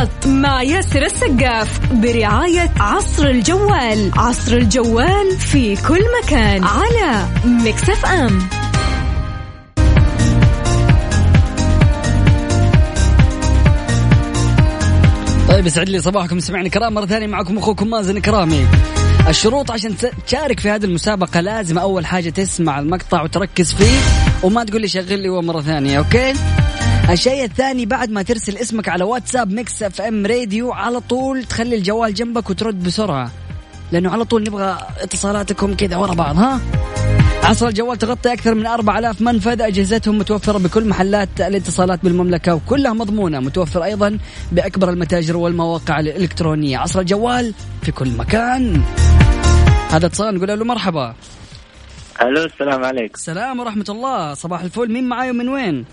[0.00, 4.10] الخط مع ياسر السقاف برعاية عصر الجوال.
[4.16, 8.38] عصر الجوال في كل مكان على مكسف أم.
[15.48, 16.40] طيب يسعد لي صباحكم.
[16.40, 18.66] سمعنا كرام مرة ثانية معكم أخوكم مازن كرامي.
[19.28, 19.94] الشروط عشان
[20.26, 23.98] تشارك في هذه المسابقة لازم أول حاجة تسمع المقطع وتركز فيه
[24.42, 26.32] وما تقول لي شغل لي مرة ثانية okay؟
[27.12, 32.14] الشيء الثاني بعد ما ترسل اسمك على واتساب Mix FM Radio على طول تخلي الجوال
[32.14, 33.30] جنبك وترد بسرعة.
[33.92, 36.60] لأنه على طول نبغى اتصالاتكم كذا ورا بعض ها؟
[37.44, 43.40] عصر الجوال تغطي أكثر من 4000 منفذ أجهزتهم متوفرة بكل محلات الاتصالات بالمملكة وكلها مضمونة
[43.40, 44.18] متوفر أيضا
[44.52, 46.78] بأكبر المتاجر والمواقع الإلكترونية.
[46.78, 48.82] عصر الجوال في كل مكان.
[49.90, 51.14] هذا اتصال نقول له مرحبا.
[52.22, 53.14] ألو السلام عليكم.
[53.14, 54.34] السلام ورحمة الله.
[54.34, 54.92] صباح الفل.
[54.92, 55.84] مين معاي ومن وين؟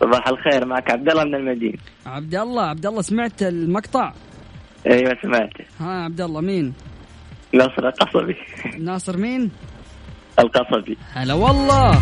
[0.00, 1.78] صباح الخير معك عبد الله من المدينة.
[2.06, 4.12] عبد الله عبد الله سمعت المقطع؟
[4.86, 6.74] أيوه سمعته ها عبد الله مين؟
[7.54, 8.36] نصر القصبي.
[8.78, 9.50] ناصر مين؟
[10.38, 10.98] القصبي.
[11.12, 12.00] هلا والله.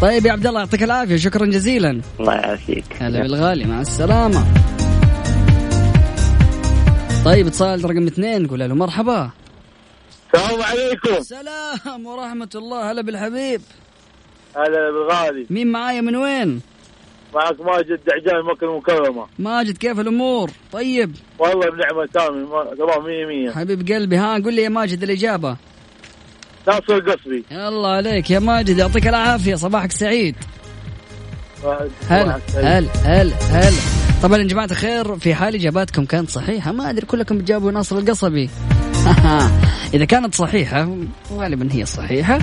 [0.00, 2.00] طيب يا عبد الله يعطيك العافية شكرا جزيلا.
[2.20, 2.84] الله يعافيك.
[3.00, 4.44] هلا بالغالي مع السلامة.
[7.24, 9.30] طيب اتصال رقم اثنين نقول له مرحبا.
[10.34, 11.22] السلام عليكم.
[11.22, 13.60] سلام ورحمة الله هلا بالحبيب.
[14.56, 15.46] هلا بالغالي.
[15.50, 16.60] مين معايا من وين؟
[17.34, 21.16] معك ماجد دعجان مكة المكرمة ماجد كيف الأمور؟ طيب.
[21.38, 23.50] والله بنعمة تامي ما- تمام مية مية.
[23.50, 25.56] حبيب قلبي ها قول لي يا ماجد الإجابة.
[26.68, 30.34] ناصر القصبي الله عليك يا ماجد يعطيك العافية صباحك سعيد.
[32.10, 33.76] هلا هلا هلا هلا.
[34.22, 38.50] طبعا يا جماعة الخير في حال إجاباتكم كانت صحيحة ما أدري كلكم بتجاوبوا ناصر القصبي.
[39.94, 40.88] إذا كانت صحيحة
[41.32, 42.38] غالبا هي صحيحة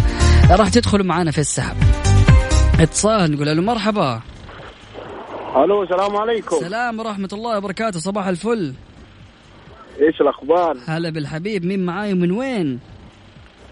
[0.50, 1.78] راح تدخلوا معنا في السحب.
[2.80, 4.22] اتصال نقول له مرحبا.
[5.56, 6.56] ألو السلام عليكم.
[6.56, 8.74] السلام ورحمة الله وبركاته صباح الفل.
[10.02, 12.80] إيش الأخبار؟ هلا بالحبيب مين معاي ومن وين؟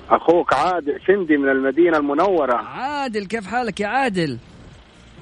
[0.09, 2.55] أخوك عادل سندي من المدينة المنورة.
[2.55, 4.37] عادل كيف حالك يا عادل؟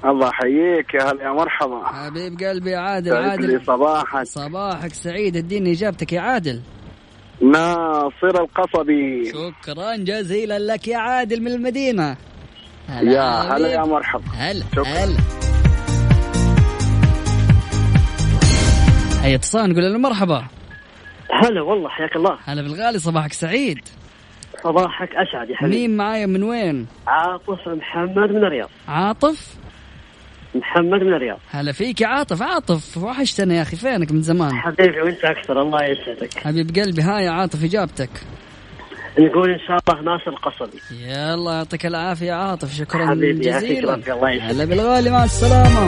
[0.04, 1.86] الله يحييك يا هلا يا مرحبا.
[1.86, 3.64] حبيب قلبي يا عادل عادل.
[3.66, 4.22] صباحك.
[4.22, 6.60] صباحك سعيد اديني إجابتك يا عادل.
[7.42, 9.32] ناصر القصبي.
[9.32, 12.16] شكرا جزيلا لك يا عادل من المدينة.
[12.88, 13.84] يا هلا يا.
[13.84, 14.24] مرحبا.
[14.36, 14.64] هلا.
[14.86, 15.47] هلا.
[19.22, 20.44] هيا اتصال نقول له مرحبا.
[21.42, 22.38] هلا والله حياك الله.
[22.44, 23.78] هلا بالغالي صباحك سعيد.
[24.64, 25.76] صباحك أسعد يا حبيبي.
[25.76, 28.68] مين معايا من وين؟ عاطف محمد من الرياض.
[28.88, 29.54] عاطف؟
[30.54, 31.38] محمد من الرياض.
[31.50, 32.42] هلا فيك يا عاطف.
[32.42, 36.38] عاطف وحشتنا يا أخي فينك من زمان؟ حبيبي وأنت أكثر الله يسعدك.
[36.38, 38.10] حبيب قلبي ها يا عاطف إجابتك.
[39.18, 43.94] نقول إن شاء الله ناصر القصبي يلا يعطيك العافية يا عاطف شكرا حبيبي جزيلا.
[43.94, 44.54] العافية، الله يسعدك.
[44.54, 45.86] هلا بالغالي مع السلامة.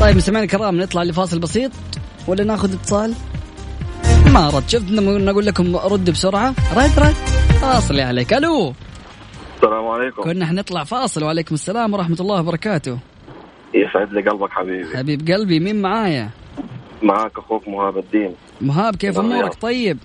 [0.00, 1.72] طيب مستمعينا الكرام نطلع لفاصل بسيط
[2.28, 3.14] ولا ناخذ اتصال؟
[4.32, 6.54] ما رد شفت نقول لكم رد بسرعة.
[6.76, 7.14] رد رد.
[7.60, 8.32] فاصل عليك.
[8.32, 8.74] ألو.
[9.56, 10.22] السلام عليكم.
[10.22, 11.24] كنا حنطلع فاصل.
[11.24, 12.98] وعليكم السلام ورحمة الله وبركاته.
[13.74, 14.96] يسعد لي قلبك حبيبي.
[14.96, 16.30] حبيب قلبي مين معايا؟
[17.02, 18.34] معاك أخوك مهاب الدين.
[18.60, 19.54] مهاب كيف أمورك.
[19.54, 19.98] طيب؟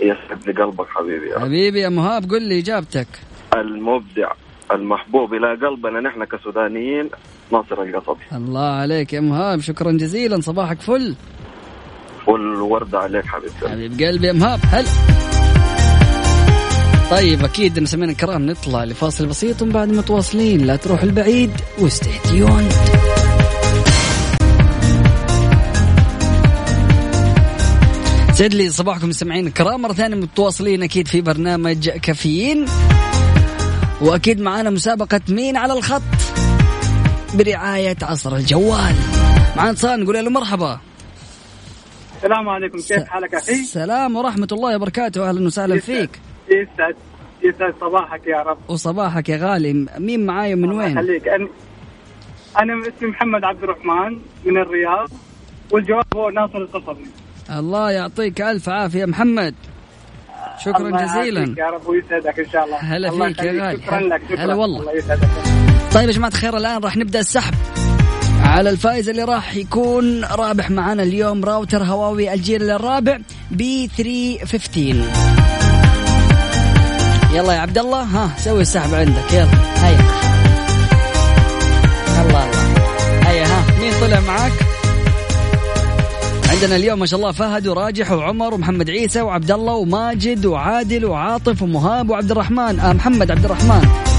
[0.00, 1.38] يسعد لي قلبك حبيبي يا.
[1.38, 3.08] حبيبي يا مهاب قل لي إجابتك.
[3.56, 4.32] المبدع
[4.72, 7.10] المحبوب إلى قلبنا نحن كسودانيين.
[7.52, 11.14] ناصر القصبي الله عليك يا مهاب شكرا جزيلا صباحك فل.
[12.26, 13.52] والوردة عليك حبيبي.
[13.70, 14.88] حبيب قلبي يا مهاب هلا.
[17.10, 20.66] طيب أكيد مستمعينا الكرام نطلع لفاصل بسيط ومن بعد متواصلين.
[20.66, 22.72] لا تروح البعيد واستي تيوند
[28.32, 32.66] سعد لي صباحكم مستمعين الكرام مرة ثانية متواصلين أكيد في برنامج كافيين.
[34.00, 36.02] وأكيد معانا مسابقة مين على الخط.
[37.34, 38.94] برعاية عصر الجوال.
[39.56, 40.80] معنا اتصال نقول له مرحبا.
[42.16, 42.78] السلام عليكم.
[42.78, 45.28] كيف حالك أخي؟ السلام ورحمة الله وبركاته.
[45.28, 46.20] أهلا وسهلا فيك.
[46.48, 46.96] يسعد
[47.42, 48.58] يسعد صباحك يا رب.
[48.68, 49.86] وصباحك يا غالي.
[49.98, 51.28] مين معاي ومن وين؟ يخليك.
[51.28, 51.48] أنا
[52.58, 55.08] أنا اسمي محمد عبد الرحمن من الرياض
[55.70, 57.06] والجواب هو ناصر القصبي
[57.50, 59.54] الله يعطيك ألف عافية محمد.
[60.58, 61.54] شكرا الله جزيلا.
[61.58, 62.76] يا رب ويسعدك إن شاء الله.
[62.76, 63.66] هلا فيك يا.
[63.66, 63.82] غالي.
[63.82, 64.44] شكرا لك شكرا.
[64.44, 64.80] هلا والله.
[64.80, 65.53] الله يسعدك.
[65.94, 67.54] طيب يا جماعة الخير الآن راح نبدأ السحب
[68.40, 73.18] على الفائز اللي راح يكون رابح معنا اليوم راوتر هواوي الجيل الرابع
[73.50, 74.80] B 315
[77.34, 79.98] يلا يا عبد الله ها سوي السحب عندك يلا هيا.
[82.26, 82.50] الله الله.
[83.28, 84.52] هيا ها مين طلع معاك؟
[86.50, 91.62] عندنا اليوم ما شاء الله فهد وراجح وعمر ومحمد عيسى وعبد الله وماجد وعادل وعاطف
[91.62, 94.13] ومهاب وعبد الرحمن آه محمد عبد الرحمن.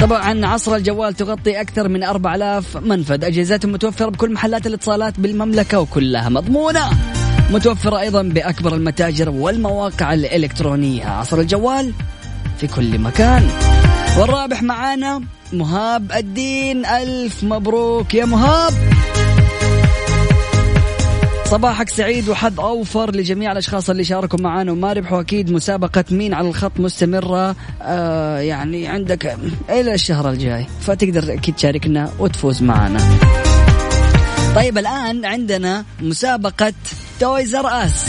[0.00, 3.24] طبعا عصر الجوال تغطي أكثر من 4000 منفذ.
[3.24, 6.90] أجهزتهم متوفرة بكل محلات الاتصالات بالمملكة وكلها مضمونة.
[7.50, 11.06] متوفرة أيضا بأكبر المتاجر والمواقع الإلكترونية.
[11.06, 11.92] عصر الجوال
[12.58, 13.48] في كل مكان.
[14.18, 16.86] والرابح معانا مهاب الدين.
[16.86, 18.72] ألف مبروك يا مهاب.
[21.46, 26.48] صباحك سعيد وحظ أوفر لجميع الأشخاص اللي شاركوا معنا وما ربحوا أكيد مسابقة مين على
[26.48, 27.56] الخط مستمرة.
[27.82, 29.36] آه يعني عندك
[29.70, 30.66] إلى الشهر الجاي.
[30.80, 33.00] فتقدر أكيد تشاركنا وتفوز معنا.
[34.54, 36.72] طيب الآن عندنا مسابقة
[37.20, 38.06] which is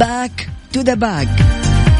[0.00, 1.28] back to the back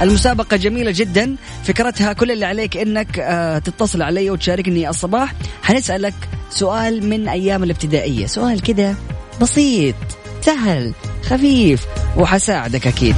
[0.02, 1.36] المسابقة جميلة جدا.
[1.64, 5.34] فكرتها كل اللي عليك إنك آه تتصل علي وتشاركني الصباح.
[5.62, 6.14] حنسألك
[6.50, 8.26] سؤال من أيام الابتدائية.
[8.26, 8.94] سؤال كده
[9.40, 9.94] بسيط.
[10.42, 10.92] سهل
[11.24, 13.16] خفيف وحساعدك أكيد.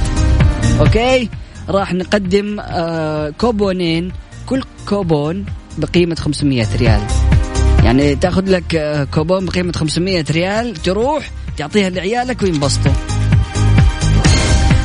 [0.79, 1.29] okay؟
[1.69, 4.11] راح نقدم آه كوبونين
[4.45, 5.45] كل كوبون
[5.77, 7.01] بقيمة 500 ريال.
[7.83, 12.91] يعني تأخذ لك آه كوبون بقيمة 500 ريال تروح تعطيها لعيالك وينبسطوا.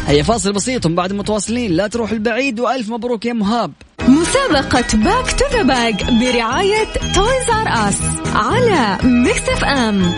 [0.09, 1.72] هيا فاصل بسيط ومن بعد متواصلين.
[1.72, 3.72] لا تروح البعيد وألف مبروك يا مهاب.
[4.09, 7.97] مسابقة Back to the Back برعاية Toys R Us
[8.35, 10.12] على Mix FM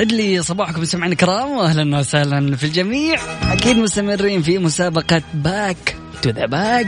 [0.00, 3.16] يسعد لي صباحكم سمعنا الكرام واهلا وسهلا في الجميع.
[3.52, 6.86] أكيد مستمرين في مسابقة Back to the Back.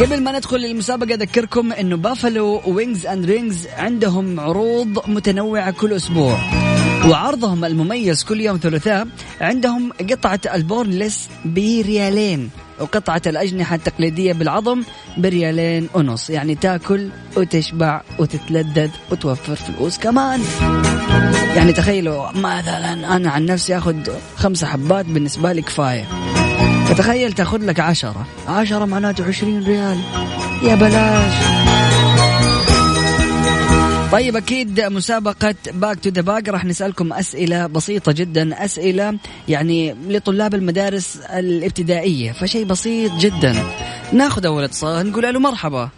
[0.00, 6.38] قبل ما ندخل للمسابقة أذكركم أنه Buffalo Wings and Rings عندهم عروض متنوعة كل أسبوع.
[7.08, 9.08] وعرضهم المميز كل يوم ثلاثاء
[9.40, 12.50] عندهم قطعة ال boneless بريالين
[12.80, 14.82] وقطعة الأجنحة التقليدية بالعظم
[15.16, 20.40] بريالين ونص يعني تاكل وتشبع وتتلذذ وتوفر فلوس كمان.
[21.56, 23.96] يعني تخيلوا مثلا أنا عن نفسي أخذ
[24.36, 26.04] خمسة حبات بالنسبة لي كفاية.
[26.86, 28.26] فتخيل تاخذ لك عشرة.
[28.48, 29.98] عشرة معناته عشرين ريال.
[30.62, 31.63] يا بلاش.
[34.14, 40.54] طيب أكيد مسابقة Back to the Back راح نسألكم أسئلة بسيطة جدا أسئلة يعني لطلاب
[40.54, 43.54] المدارس الابتدائية فشيء بسيط جدا.
[44.12, 45.88] ناخذ أول اتصال نقول له مرحبا.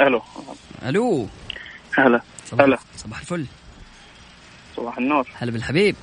[0.00, 0.22] ألو.
[0.86, 1.26] ألو.
[1.98, 2.20] هلا.
[2.52, 2.78] هلا.
[2.96, 3.46] صباح الفل.
[4.76, 5.28] صباح النور.
[5.34, 5.96] هلا بالحبيب.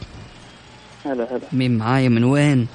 [1.05, 1.41] هلا هلا.
[1.51, 2.67] مين معايا من وين؟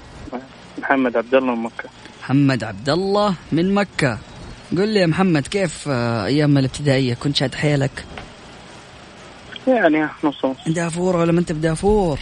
[0.78, 1.88] محمد عبد الله من مكة.
[2.20, 4.18] محمد عبد الله من مكة.
[4.78, 8.04] قل لي يا محمد كيف آه، أيام الابتدائية؟ كنت شاد حيلك؟
[9.66, 10.56] يعني نص نص.
[10.66, 12.18] دافور ولا ما انت بدافور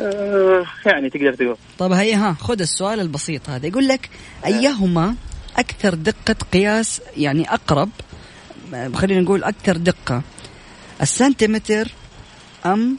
[0.00, 1.56] آه، يعني تقدر تقول.
[1.78, 3.66] طب هيا ها خذ السؤال البسيط هذا.
[3.66, 4.10] يقول لك
[4.46, 5.14] أيهما
[5.56, 7.90] أكثر دقة قياس يعني أقرب
[8.74, 10.22] آه، خلينا نقول أكثر دقة
[11.02, 11.92] السنتيمتر
[12.66, 12.96] أم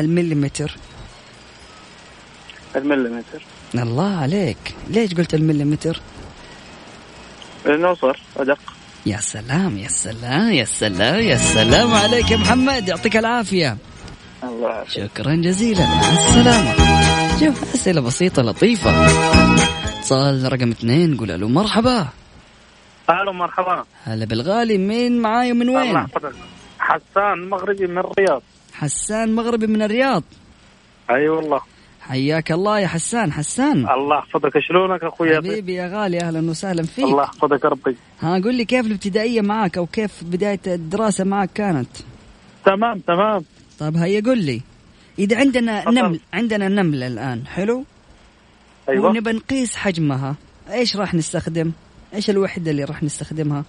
[0.00, 0.76] المليمتر؟
[2.76, 3.42] المليمتر.
[3.74, 4.74] الله عليك.
[4.90, 6.00] ليش قلت المليمتر؟
[7.66, 8.58] لأنه صار أدق.
[9.06, 12.88] يا سلام يا سلام يا سلام يا سلام عليك يا محمد.
[12.88, 13.76] يعطيك العافية.
[14.44, 14.90] الله يعافيك.
[14.90, 15.86] شكرا جزيلا.
[15.86, 16.72] مع السلامة.
[17.40, 18.90] شوف أسئلة بسيطة لطيفة.
[19.98, 22.08] اتصال رقم اثنين قول له مرحبا.
[23.10, 23.84] ألو مرحبا.
[24.04, 26.06] هلا بالغالي مين معاي ومن وين؟
[26.78, 28.42] حسان مغربي من الرياض.
[28.74, 30.22] حسان مغربي من الرياض.
[31.10, 31.60] أي والله.
[32.08, 33.88] حياك الله يا حسان حسان.
[33.88, 34.58] الله يحفظك.
[34.58, 37.04] شلونك أخوي؟ حبيبي يا غالي أهلا وسهلا فيك.
[37.04, 37.96] الله يحفظك ربي.
[38.20, 41.88] ها قول لي كيف الابتدائية معك أو كيف بداية الدراسة معك كانت؟
[42.64, 43.44] تمام تمام.
[43.78, 44.62] طيب هيا قول لي.
[45.18, 45.94] إذا عندنا تفضل.
[45.94, 47.84] نمل عندنا نملة الآن حلو؟
[48.88, 49.06] أيوه.
[49.10, 50.36] ونبى نقيس حجمها.
[50.70, 51.72] إيش راح نستخدم؟
[52.14, 53.64] إيش الوحدة اللي راح نستخدمها؟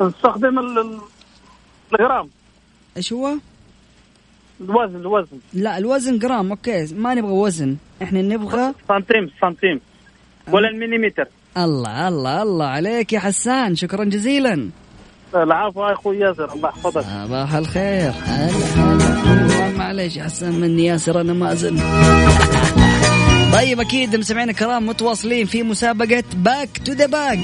[0.00, 1.00] نستخدم ال- ال-
[1.92, 2.28] الجرام
[2.96, 3.34] إيش هو؟
[4.60, 5.38] الوزن الوزن.
[5.54, 6.94] لا الوزن جرام okay.
[6.94, 7.76] ما نبغى وزن.
[8.02, 9.80] إحنا نبغى سنتيم سنتيم.
[10.52, 13.74] ولا المليمتر الله الله الله عليك يا حسان.
[13.74, 14.68] شكرا جزيلا.
[15.34, 16.52] العفو يا أخوي ياسر.
[16.52, 17.02] الله يحفظك.
[17.02, 18.10] صباح الخير.
[18.10, 21.76] هلا معليش يا حسان مني ياسر أنا مازن
[23.52, 27.38] طيب أكيد مستمعينا الكرام متواصلين في مسابقة Back to the Back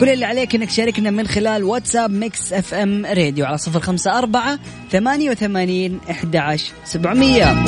[0.00, 4.58] كل اللي عليك إنك تشاركنا من خلال واتساب Mix FM Radio على صفر خمسة أربعة
[4.92, 7.64] ثمانية وثمانين أحد سبعمية.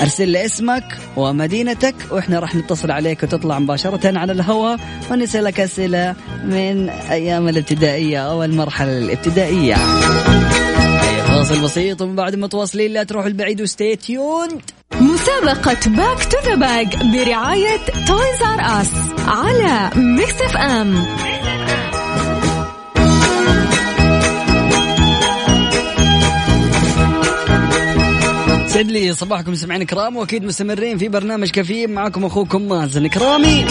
[0.00, 0.84] أرسل لي اسمك
[1.16, 6.14] ومدينتك وإحنا راح نتصل عليك وتطلع مباشرة على الهواء ونسألك أسئلة
[6.44, 9.74] من أيام الابتدائية أو المرحلة الابتدائية.
[11.28, 14.60] فاصل بسيط ومن بعد متواصلين لا تروحوا البعيد و stay tuned.
[15.00, 18.90] مسابقة Back to the Back برعاية تويز ار اس
[19.26, 21.06] على ميكس أف أم.
[28.70, 33.66] سعد لي صباحكم سمعين كرام وأكيد مستمرين في برنامج كفيم معكم أخوكم مازن كرامي.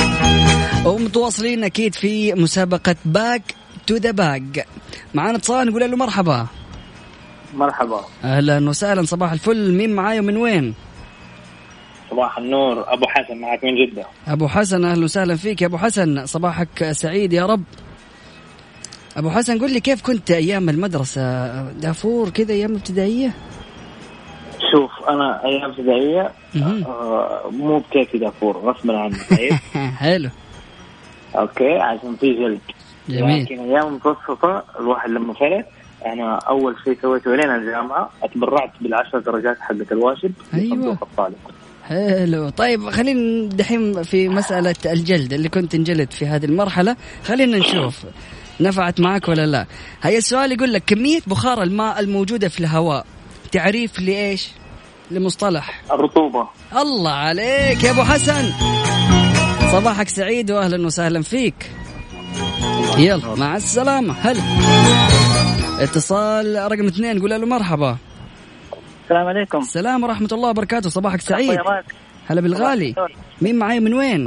[0.85, 3.41] ومتواصلين أكيد في مسابقة Back
[3.87, 4.67] to the Back.
[5.13, 6.47] معانا اتصال نقول له مرحبا.
[7.53, 8.05] مرحبا.
[8.23, 9.73] أهلا وسهلا صباح الفل.
[9.73, 10.73] مين معاي ومن وين؟
[12.11, 12.93] صباح النور.
[12.93, 14.05] أبو حسن معك من جدة.
[14.27, 15.61] أبو حسن أهلا وسهلا فيك.
[15.61, 17.63] يا أبو حسن صباحك سعيد يا رب.
[19.17, 23.33] أبو حسن قل لي كيف كنت أيام المدرسة؟ دافور كذا أيام ابتدائيه
[24.71, 26.31] شوف أنا أيام ابتدائيه
[26.85, 29.53] آه، مو بكيفي دافور غصبا عني طيب؟
[30.03, 30.29] حلو.
[31.35, 32.59] أوكي عشان في جلد.
[33.09, 33.43] جميل.
[33.43, 35.65] لكن أيام المتوسطه الواحد لما فرق
[36.05, 40.65] أنا أول شيء سويته لين الجامعة أتبرعت بالعشر درجات حقت الواجب أيوة.
[40.65, 41.35] لصندوق الطالب.
[41.83, 42.49] حلو.
[42.49, 46.95] طيب خلينا دحين في مسألة الجلد اللي كنت انجلد في هذه المرحلة.
[47.23, 48.05] خلينا نشوف
[48.61, 49.65] نفعت معك ولا لا.
[50.01, 53.05] هيا السؤال يقول لك كمية بخار الماء الموجودة في الهواء
[53.51, 54.51] تعريف لإيش؟
[55.11, 55.81] لمصطلح.
[55.91, 56.47] الرطوبة.
[56.77, 58.51] الله عليك يا أبو حسن.
[59.71, 61.71] صباحك سعيد وأهلا وسهلا فيك.
[62.97, 64.13] يلا مع السلامة.
[64.13, 64.41] هلا.
[65.83, 67.97] اتصال رقم اثنين قول له مرحبا.
[69.03, 69.57] السلام عليكم.
[69.57, 70.89] السلام ورحمة الله وبركاته.
[70.89, 71.59] صباحك سعيد.
[72.27, 72.95] هلا بالغالي.
[73.41, 74.25] مين معاي من وين؟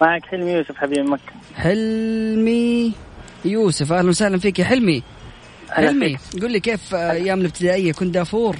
[0.00, 1.32] معك حلمي يوسف حبيب مكة.
[1.56, 2.92] حلمي
[3.44, 3.92] يوسف.
[3.92, 5.02] أهلا وسهلا فيك يا حلمي.
[5.72, 8.56] حلمي قل لي كيف أيام الابتدائية؟ كنت دافور.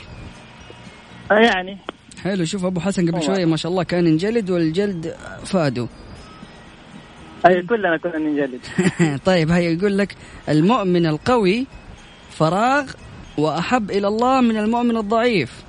[1.31, 1.79] آه، يعني.
[2.23, 2.45] حلو.
[2.45, 3.23] شوف أبو حسن قبل.
[3.23, 5.87] شوية ما شاء الله كان ينجلد والجلد فادوا
[7.47, 8.61] أي كلنا كنا ننجلد.
[9.29, 10.17] طيب هيا يقول لك
[10.49, 11.67] المؤمن القوي
[12.31, 12.91] فراغ
[13.39, 15.63] وأحب إلى الله من المؤمن الضعيف.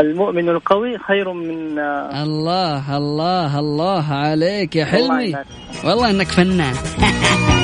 [0.00, 5.36] المؤمن القوي خير من آه، الله الله الله عليك يا حلمي.
[5.84, 6.74] والله إنك فنان.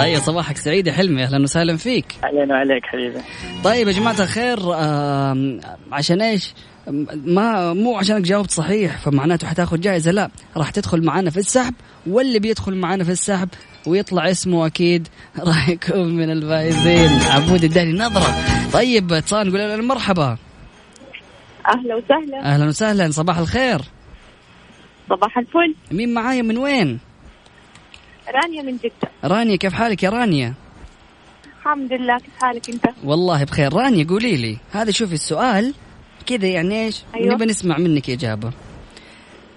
[0.00, 2.04] طيب صباحك سعيد يا حلمي أهلا وسهلا فيك.
[2.22, 3.18] علينا وعليك حبيبي.
[3.64, 4.58] طيب يا جماعة الخير
[5.92, 6.54] عشان إيش؟
[7.24, 11.74] ما مو عشانك جاوبت صحيح فمعناته حتاخذ جائزة لا راح تدخل معنا في السحب
[12.06, 13.48] واللي بيدخل معنا في السحب
[13.86, 15.08] ويطلع اسمه أكيد
[15.48, 17.10] راح يكون من الفائزين.
[17.30, 18.34] عبود اداني نظرة.
[18.72, 20.36] طيب اتصال نقول له مرحبا.
[21.68, 22.40] أهلا وسهلا.
[22.54, 23.80] أهلا وسهلا صباح الخير.
[25.10, 25.74] صباح الفل.
[25.92, 26.98] مين معايا من وين؟
[28.30, 29.10] رانيا من جدة.
[29.24, 30.54] رانيا كيف حالك يا رانيا؟
[31.58, 33.74] الحمد لله كيف حالك أنت؟ والله بخير.
[33.74, 35.74] رانيا قولي لي هذا شوفي السؤال
[36.26, 37.34] كذا يعني إيش؟ أيوة.
[37.34, 38.50] نبى نسمع منك اجابه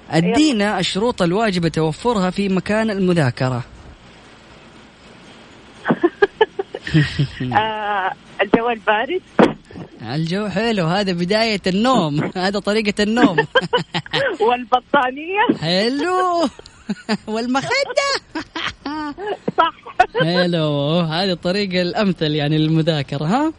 [0.09, 3.63] ادينا الشروط الواجبة توفرها في مكان المذاكرة.
[7.53, 8.11] آه
[8.41, 9.21] الجو البارد
[10.01, 13.37] الجو حلو هذا بداية النوم هذا طريقة النوم.
[14.47, 15.41] والبطانية.
[15.61, 16.49] حلو.
[17.33, 17.69] والمخدة.
[19.57, 19.73] صح.
[20.21, 23.53] حلو هذه الطريقة الأمثل يعني للمذاكرة ها؟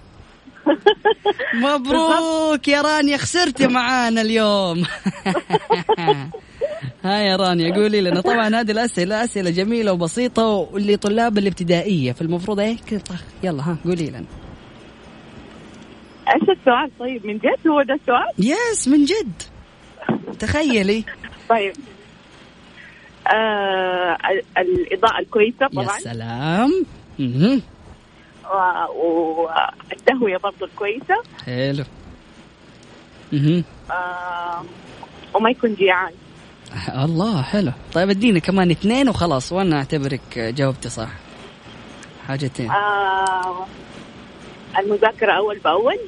[1.55, 4.85] مبروك يا رانيا خسرتي معانا اليوم.
[7.05, 8.21] ها يا رانيا قولي لنا.
[8.21, 12.77] طبعا هذه الأسئلة أسئلة جميلة وبسيطة واللي طلاب الابتدائية فالمفروض
[13.09, 13.23] طخ.
[13.43, 14.25] يلا ها قولي لنا.
[16.35, 19.43] إيش السؤال؟ طيب من جد هو ده السؤال؟ يس من جد.
[20.39, 21.05] تخيلي.
[21.49, 21.73] طيب.
[23.27, 25.99] آه ال- الإضاءة الكويسة يا طبعا.
[25.99, 26.85] سلام.
[27.19, 27.63] مهم.
[28.55, 29.49] و-
[29.91, 31.15] والتهوية برضو الكويسة.
[31.47, 31.85] حلو.
[33.33, 33.65] مهم.
[33.91, 34.65] آه
[35.35, 36.13] وما يكون جيعان.
[37.05, 37.73] الله حلو.
[37.93, 41.09] طيب ادينا كمان اثنين وخلاص وأنا اعتبرك جاوبتي صح.
[42.29, 42.71] حاجتين.
[42.71, 43.67] آه
[44.79, 45.99] المذاكرة أول بأول.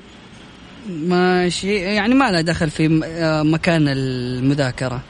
[0.88, 1.74] ماشي.
[1.76, 5.00] يعني ما له دخل في م- آه، مكان المذاكرة.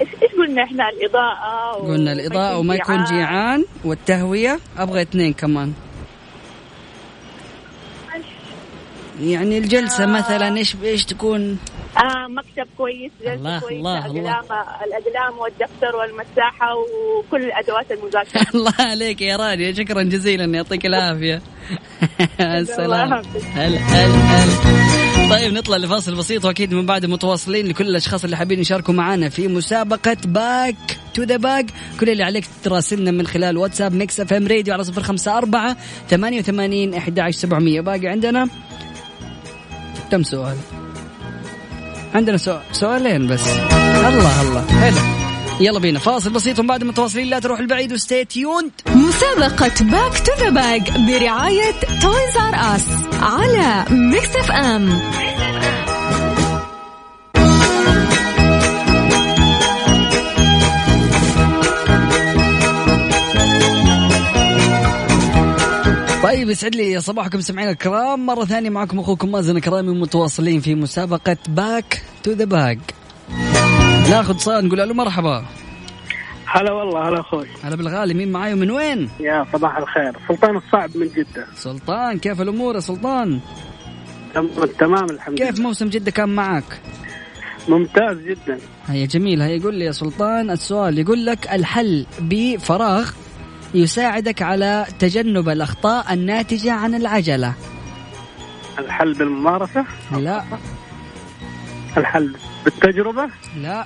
[0.00, 3.64] إيش إيش قلنا إحنا الإضاءة و- قلنا الإضاءة وما يكون جيعان.
[3.84, 5.72] والتهوية أبغى اثنين كمان.
[9.20, 11.58] يعني الجلسة مثلا إيش إيش تكون؟
[11.96, 14.20] آه مكتب كويس جلسة الله، كويسة الله، الله.
[14.20, 14.44] الأقلام
[14.86, 18.46] الأقلام والدفتر والمساحة وكل الأدوات المذاكرة.
[18.54, 21.42] الله عليك يا رانيا شكرا جزيلا يعطيك العافية.
[22.40, 23.12] السلام.
[23.12, 28.60] هلا هلا هلا طيب نطلع لفاصل بسيط وأكيد من بعد متواصلين لكل الأشخاص اللي حابين
[28.60, 31.66] يشاركوا معنا في مسابقة Back to the Back.
[32.00, 35.76] كل اللي عليك تراسلنا من خلال واتساب Mix FM Radio على صفر خمسة أربعة
[36.10, 37.80] ثمانية وثمانين أحد عشر سبعمية.
[37.80, 38.48] باقي عندنا
[40.10, 40.56] كم سؤال؟
[42.14, 43.48] عندنا سؤال سؤالين بس.
[43.48, 44.66] الله الله.
[44.80, 45.27] حلو.
[45.60, 48.70] يلا بينا فاصل بسيط بعد متواصلين لا تروح البعيد و stay tuned.
[48.94, 52.84] مسابقة Back to the Back برعاية Toys R Us
[53.20, 54.98] على Mix FM
[66.22, 68.26] طيب يسعد لي صباحكم سمعين الكرام.
[68.26, 72.94] مرة ثانية معكم أخوكم مازن كرامي متواصلين في مسابقة Back to the Back
[74.10, 75.44] ناخذ اتصال نقول له مرحبا.
[76.46, 77.46] هلا والله هلا أخوي.
[77.64, 80.12] هلا بالغالي مين معاي ومن وين؟ يا صباح الخير.
[80.28, 81.46] سلطان الصعب من جدة.
[81.54, 83.40] سلطان كيف الأمور يا سلطان؟
[84.34, 85.62] تم- تمام الحمد كيف لله.
[85.62, 86.80] موسم جدة كان معك؟
[87.68, 88.58] ممتاز جدا.
[88.86, 90.98] هيا جميل هيا يقول لي يا سلطان السؤال.
[90.98, 93.10] يقول لك الحل بفراغ
[93.74, 97.54] يساعدك على تجنب الأخطاء الناتجة عن العجلة.
[98.78, 100.44] الحل بالممارسة؟ لا.
[101.96, 102.34] الحل.
[102.68, 103.84] بالتجربة؟ لا.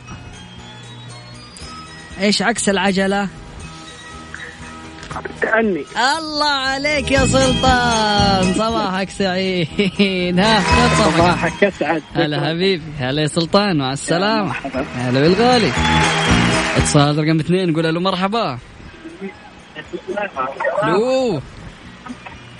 [2.20, 3.28] إيش عكس العجلة؟
[5.26, 5.85] التأني
[6.18, 8.55] الله عليك يا سلطان.
[8.55, 10.39] صباحك سعيد.
[10.39, 12.03] ها خذ صباحك؟ أسعد.
[12.14, 12.83] هلا حبيبي.
[12.99, 14.53] هلا يا سلطان مع السلامة.
[14.95, 15.72] هلا بالغالي.
[16.76, 18.59] اتصال رقم اثنين نقول له مرحبا.
[20.85, 21.41] ألو.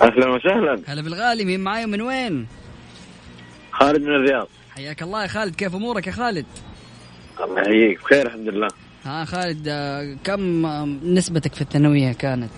[0.01, 0.81] أهلا وسهلا.
[0.87, 2.47] هلا بالغالي مين معاي من وين؟
[3.71, 4.47] خالد من الرياض.
[4.75, 6.45] حياك الله يا خالد كيف أمورك يا خالد؟
[7.43, 8.67] الله يحييك بخير الحمد لله
[9.05, 12.51] ها خالد آه، كم آه، نسبتك في الثانوية كانت؟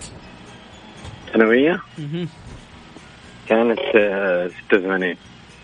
[1.32, 1.82] ثانوية.
[3.48, 5.16] كانت آه، 86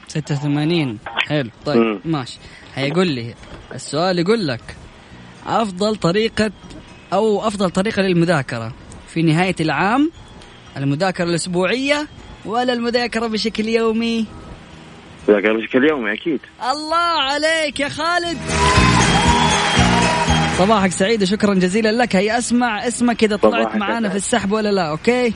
[0.08, 2.00] 86 حلو طيب مم.
[2.04, 2.38] ماشي
[2.74, 3.34] هيقول لي
[3.74, 4.76] السؤال يقول لك
[5.46, 6.50] أفضل طريقة
[7.12, 8.72] أو أفضل طريقة للمذاكرة
[9.08, 10.10] في نهاية العام
[10.76, 12.08] المذاكرة الأسبوعية
[12.44, 14.26] ولا المذاكرة بشكل يومي؟
[15.28, 16.40] ذاكرة بشكل يومي أكيد.
[16.72, 18.38] الله عليك يا خالد.
[20.58, 22.16] صباحك سعيد وشكرا جزيلا لك.
[22.16, 24.08] هي اسمع اسمك إذا طلعت معانا.
[24.08, 25.32] في السحب ولا لا أوكي؟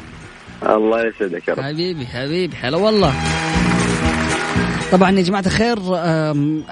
[0.63, 1.61] الله يسعدك يا رب.
[1.61, 3.15] حبيبي حبيبي هلا والله.
[4.93, 5.79] طبعا يا جماعة الخير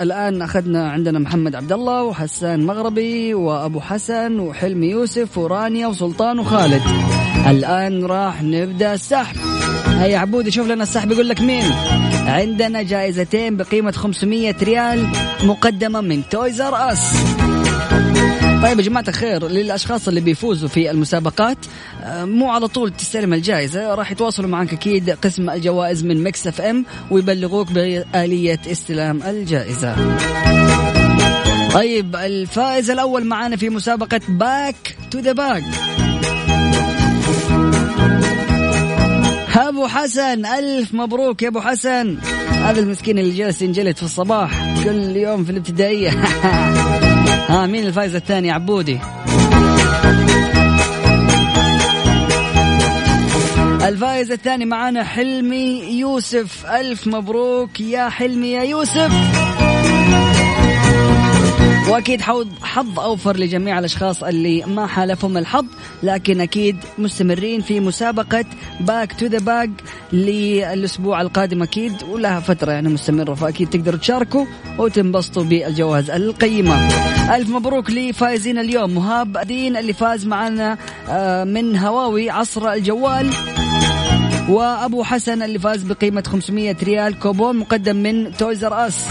[0.00, 6.82] الآن أخذنا عندنا محمد عبد الله وحسان مغربي وأبو حسن وحلمي يوسف ورانيا وسلطان وخالد.
[7.46, 9.36] الآن راح نبدأ السحب.
[9.86, 11.64] هيا عبود شوف لنا السحب يقول لك مين؟
[12.26, 15.08] عندنا جائزتين بقيمة 500 ريال
[15.44, 17.14] مقدمة من تويزر اس
[18.64, 21.58] طيب يا جماعة الخير للأشخاص اللي بيفوزوا في المسابقات
[22.02, 26.84] آه، مو على طول تستلم الجائزة راح يتواصلوا معك أكيد قسم الجوائز من Mix FM
[27.10, 30.16] ويبلغوك بآلية استلام الجائزة.
[31.74, 35.64] طيب الفائز الأول معانا في مسابقة Back to the Back
[39.56, 42.18] أبو حسن ألف مبروك يا أبو حسن.
[42.50, 46.10] هذا المسكين اللي جالس ينجلد في الصباح كل يوم في الابتدائية.
[47.49, 49.01] ها مين الفايز الثاني؟ عبودي.
[53.88, 56.66] الفائز الثاني معانا حلمي يوسف.
[56.66, 59.43] ألف مبروك يا حلمي يا يوسف.
[61.91, 62.20] واكيد
[62.62, 65.64] حظ أوفر لجميع الأشخاص اللي ما حالفهم الحظ
[66.03, 68.45] لكن أكيد مستمرين في مسابقة
[68.80, 69.70] Back to the Back
[70.12, 74.47] للأسبوع القادم أكيد ولها فترة يعني مستمرة فأكيد تقدروا تشاركوا
[74.78, 76.89] وتنبسطوا بالجوائز القيمة.
[77.37, 80.78] ألف مبروك لفائزين اليوم مهاب دين اللي فاز معنا
[81.09, 83.30] آه، من هواوي عصر الجوال
[84.49, 89.05] وأبو حسن اللي فاز بقيمة 500 ريال كوبون مقدم من تويز ار اس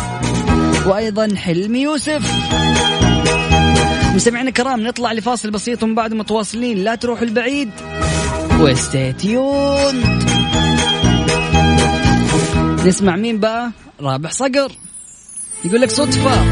[0.87, 2.31] وأيضا حلمي يوسف.
[4.15, 6.77] مستمعينا الكرام نطلع لفاصل بسيط ومن بعد متواصلين.
[6.77, 7.69] لا تروحوا البعيد.
[8.59, 10.03] وستي تيون
[12.85, 13.71] نسمع مين بقى؟
[14.01, 14.71] رابح صقر.
[15.65, 16.43] يقول لك صدفة.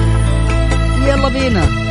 [1.07, 1.90] يلا بينا.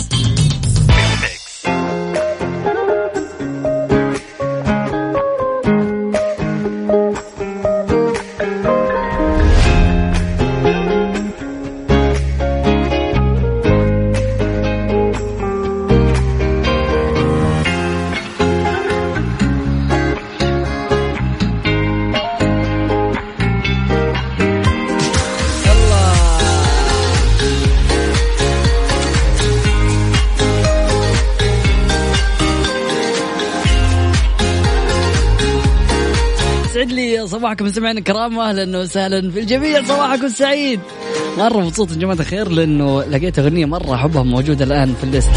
[37.61, 39.83] صباحكم مستمعينا الكرام واهلا وسهلا في الجميع.
[39.83, 40.79] صباحكم سعيد.
[41.37, 45.31] مره مبسوط يا جماعة الخير لأنه لقيت أغنية مرة احبها موجودة الآن في ال list.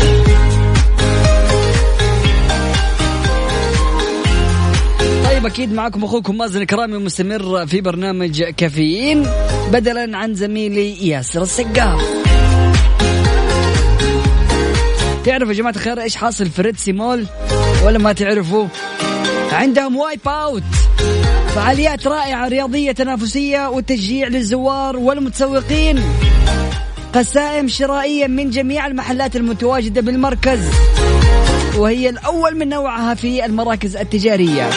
[5.25, 9.27] طيب أكيد معكم أخوكم مازن الكرامي مستمر في برنامج كافيين.
[9.73, 12.03] بدلا عن زميلي ياسر السقاف.
[15.25, 17.27] تعرفوا يا جماعة الخير إيش حاصل في رد سي مول
[17.85, 18.67] ولا ما تعرفوا؟
[19.55, 20.63] عندهم wipe out
[21.55, 26.03] فعاليات رائعة رياضية تنافسية وتشجيع للزوار والمتسوقين.
[27.15, 30.61] قسائم شرائية من جميع المحلات المتواجدة بالمركز.
[31.77, 34.71] وهي الأول من نوعها في المراكز التجارية.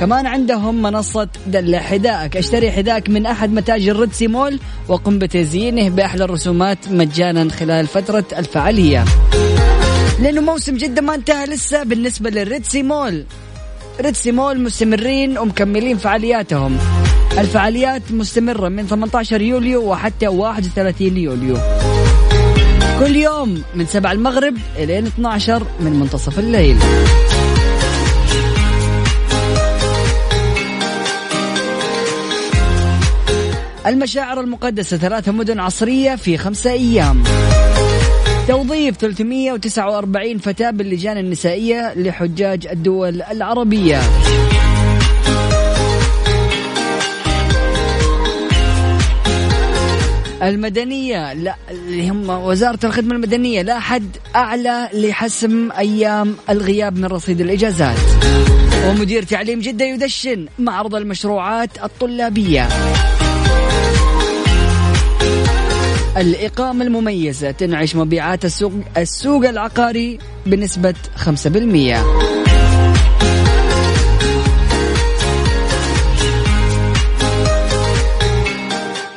[0.00, 5.88] كمان عندهم منصة دلع حذائك أشتري حذائك من أحد متاجر رد سي مول وقم بتزيينه
[5.88, 9.04] بأحلى الرسومات مجانا خلال فترة الفعالية.
[10.20, 13.24] لأنه موسم جدة ما انتهى لسه بالنسبة للريدسي مول.
[14.00, 16.78] ريدسي مول مستمرين ومكملين فعالياتهم.
[17.38, 21.56] الفعاليات مستمرة من 18 يوليو وحتى 31 يوليو.
[22.98, 26.76] كل يوم من 7 المغرب إلى 12 من منتصف الليل.
[33.86, 37.22] المشاعر المقدسة ثلاثة مدن عصرية في خمسة أيام.
[38.48, 44.00] توظيف 349 فتاة باللجان النسائية لحجاج الدول العربية.
[50.42, 57.40] المدنية لا اللي هم وزارة الخدمة المدنية لا حد أعلى لحسم أيام الغياب من رصيد
[57.40, 57.98] الإجازات.
[58.86, 62.68] ومدير تعليم جدة يدشن معرض المشروعات الطلابية.
[66.16, 71.24] الإقامة المميزة تنعش مبيعات السوق, السوق العقاري بنسبة 5%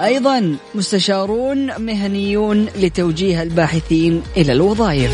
[0.02, 5.12] أيضا مستشارون مهنيون لتوجيه الباحثين إلى الوظائف.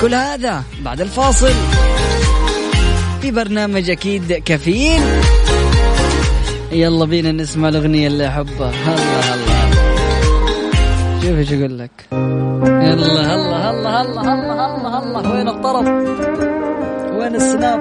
[0.00, 1.52] كل هذا بعد الفاصل.
[3.22, 5.02] في برنامج أكيد كافيين
[6.72, 8.70] يلا بينا نسمع الأغنية اللي أحبها.
[8.70, 9.55] الله الله
[11.26, 15.34] شوف إيش أقول لك؟ يلا هلا هلا هلا هلا هلا هلا.
[15.34, 15.86] وين الطرب؟
[17.18, 17.80] وين السناب؟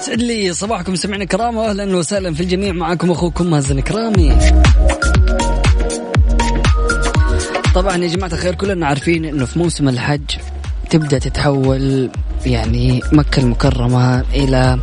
[0.00, 2.72] يسعد لي صباحكم سمعنا كرام واهلا وسهلا في الجميع.
[2.72, 4.38] معكم أخوكم مازن كرامي.
[7.74, 10.30] طبعا يا جماعة الخير كلنا عارفين إنه في موسم الحج
[10.90, 12.10] تبدأ تتحول
[12.46, 14.78] يعني مكة المكرمة إلى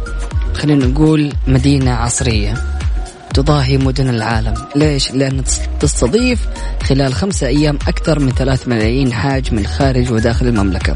[0.53, 2.53] خلينا نقول مدينة عصرية
[3.33, 5.43] تضاهي مدن العالم ليش؟ لأن
[5.79, 6.47] تستضيف
[6.83, 10.95] خلال خمسة أيام أكثر من ثلاث ملايين حاج من خارج وداخل المملكة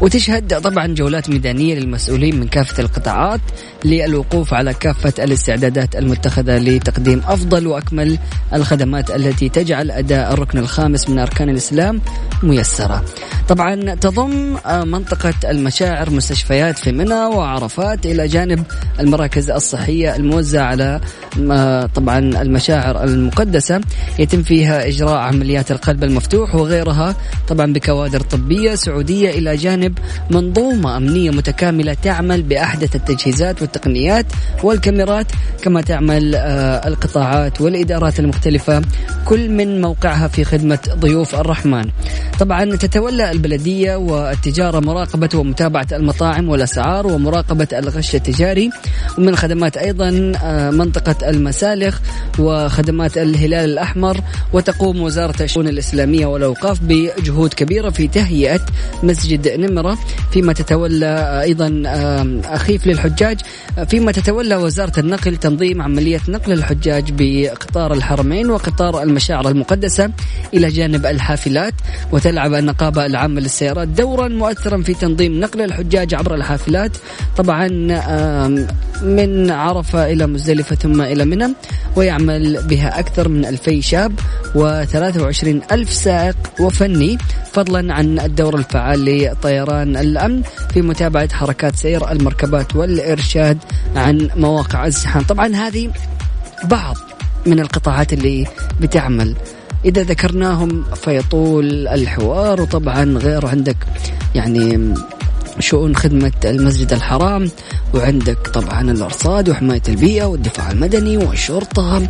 [0.00, 3.40] وتشهد طبعا جولات ميدانية للمسؤولين من كافة القطاعات
[3.84, 8.18] للوقوف على كافة الاستعدادات المتخذة لتقديم أفضل وأكمل
[8.54, 12.00] الخدمات التي تجعل أداء الركن الخامس من أركان الإسلام
[12.42, 13.04] ميسرة.
[13.48, 18.64] طبعا تضم منطقة المشاعر مستشفيات في منى وعرفات إلى جانب
[19.00, 21.00] المراكز الصحية الموزعة على
[21.94, 23.80] طبعا المشاعر المقدسة.
[24.18, 27.16] يتم فيها إجراء عمليات القلب المفتوح وغيرها
[27.48, 29.87] طبعا بكوادر طبية سعودية إلى جانب
[30.30, 34.26] منظومة أمنية متكاملة تعمل بأحدث التجهيزات والتقنيات
[34.62, 35.26] والكاميرات
[35.62, 38.82] كما تعمل آه، القطاعات والإدارات المختلفة
[39.24, 41.84] كل من موقعها في خدمة ضيوف الرحمن.
[42.40, 48.70] طبعا تتولى البلدية والتجارة مراقبة ومتابعة المطاعم والأسعار ومراقبة الغش التجاري
[49.18, 52.00] ومن خدمات أيضا آه، منطقة المسالخ
[52.38, 54.20] وخدمات الهلال الأحمر
[54.52, 58.60] وتقوم وزارة الشؤون الإسلامية والأوقاف بجهود كبيرة في تهيئة
[59.02, 59.46] مسجد
[59.78, 59.98] نمرة
[60.30, 61.82] فيما تتولى أيضا
[62.44, 63.40] أخيف للحجاج.
[63.88, 70.10] فيما تتولى وزارة النقل تنظيم عملية نقل الحجاج بقطار الحرمين وقطار المشاعر المقدسة
[70.54, 71.74] إلى جانب الحافلات
[72.12, 76.92] وتلعب النقابة العامة للسيارات دورا مؤثرا في تنظيم نقل الحجاج عبر الحافلات.
[77.36, 77.68] طبعا
[79.02, 81.48] من عرفة إلى مزدلفة ثم إلى منى
[81.96, 84.12] ويعمل بها أكثر من ألفي شاب
[84.54, 87.18] و23 ألف سائق وفني.
[87.58, 90.42] فضلا عن الدور الفعال لطيران الأمن
[90.72, 93.58] في متابعة حركات سير المركبات والإرشاد
[93.96, 95.22] عن مواقع الزحام.
[95.22, 95.90] طبعا هذه
[96.64, 96.96] بعض
[97.46, 98.46] من القطاعات اللي
[98.80, 99.34] بتعمل.
[99.84, 103.76] إذا ذكرناهم فيطول الحوار وطبعا غير عندك
[104.34, 104.94] يعني
[105.60, 107.50] شؤون خدمة المسجد الحرام
[107.94, 112.08] وعندك طبعا الأرصاد وحماية البيئة والدفاع المدني والشرطة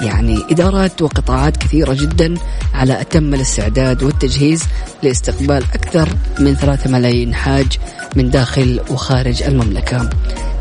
[0.00, 2.34] يعني إدارات وقطاعات كثيرة جدا
[2.74, 4.64] على أتم الاستعداد والتجهيز
[5.02, 6.08] لاستقبال أكثر
[6.40, 7.78] من ثلاثة ملايين حاج
[8.16, 10.10] من داخل وخارج المملكة.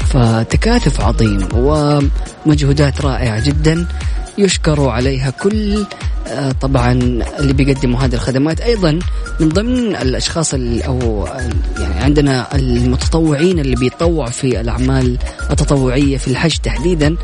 [0.07, 3.87] فتكاتف عظيم ومجهودات رائعة جدا
[4.37, 5.85] يشكر عليها كل
[6.27, 6.91] آه، طبعا
[7.39, 8.61] اللي بيقدموا هذه الخدمات.
[8.61, 8.99] أيضا
[9.39, 11.27] من ضمن الأشخاص أو
[11.79, 15.17] يعني عندنا المتطوعين اللي بيتطوعوا في الأعمال
[15.51, 17.15] التطوعية في الحج تحديدا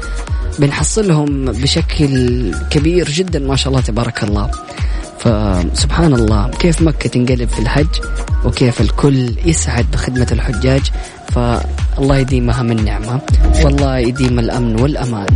[0.59, 4.51] بنحصلهم بشكل كبير جدا ما شاء الله تبارك الله.
[5.19, 7.87] فسبحان الله كيف مكة تنقلب في الحج
[8.45, 10.81] وكيف الكل يسعد بخدمة الحجاج
[11.27, 13.21] فالله يديمها من نعمة
[13.63, 15.27] والله يديم الأمن والأمان.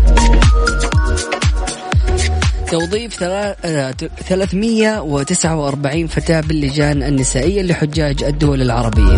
[2.72, 9.16] توظيف 349 آه، فتاة باللجان النسائية لحجاج الدول العربية.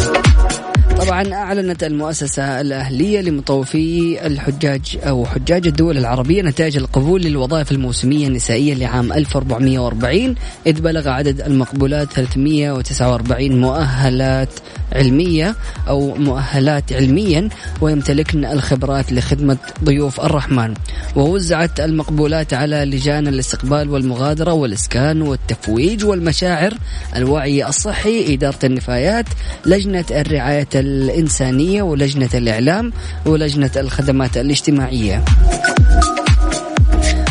[1.09, 8.73] طبعا أعلنت المؤسسة الأهلية لمطوفي الحجاج أو حجاج الدول العربية نتائج القبول للوظائف الموسمية النسائية
[8.73, 10.35] لعام 1440
[10.67, 14.49] إذ بلغ عدد المقبولات 349 مؤهلات
[14.93, 15.55] علمية
[15.87, 17.49] أو مؤهلات علميا
[17.81, 20.73] ويمتلكن الخبرات لخدمة ضيوف الرحمن.
[21.15, 26.73] ووزعت المقبولات على لجان الاستقبال والمغادرة والإسكان والتفويج والمشاعر
[27.15, 29.25] الوعي الصحي إدارة النفايات
[29.65, 30.67] لجنة الرعاية
[30.99, 32.93] الإنسانية ولجنة الإعلام
[33.25, 35.23] ولجنة الخدمات الاجتماعية.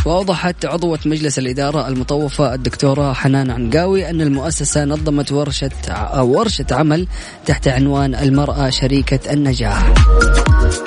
[0.06, 5.70] وأوضحت عضوة مجلس الإدارة المطوفة الدكتورة حنان عنقاوي أن المؤسسة نظمت ورشة
[6.18, 7.06] ورشة عمل
[7.46, 9.92] تحت عنوان المرأة شريكة النجاح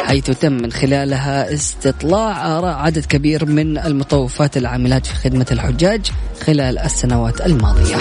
[0.02, 6.12] حيث تم من خلالها استطلاع آراء عدد كبير من المطوفات العاملات في خدمة الحجاج
[6.46, 7.98] خلال السنوات الماضية.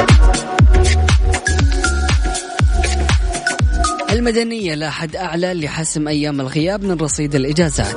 [4.21, 7.97] المدنية لا حد أعلى لحسم أيام الغياب من رصيد الإجازات.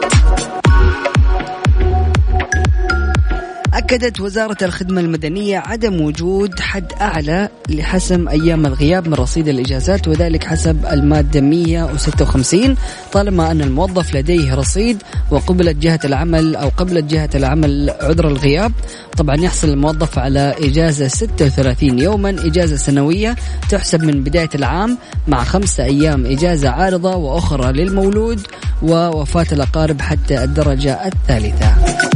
[3.93, 10.43] أكدت وزارة الخدمة المدنية عدم وجود حد أعلى لحسم أيام الغياب من رصيد الإجازات وذلك
[10.43, 12.75] حسب المادة 156
[13.11, 18.71] طالما أن الموظف لديه رصيد وقبلت جهة العمل أو قبلت جهة العمل عذر الغياب
[19.17, 23.35] طبعا يحصل الموظف على إجازة 36 يوما إجازة سنوية
[23.69, 28.41] تحسب من بداية العام مع خمسة أيام إجازة عارضة وأخرى للمولود
[28.81, 32.12] ووفاة الأقارب حتى الدرجة الثالثة.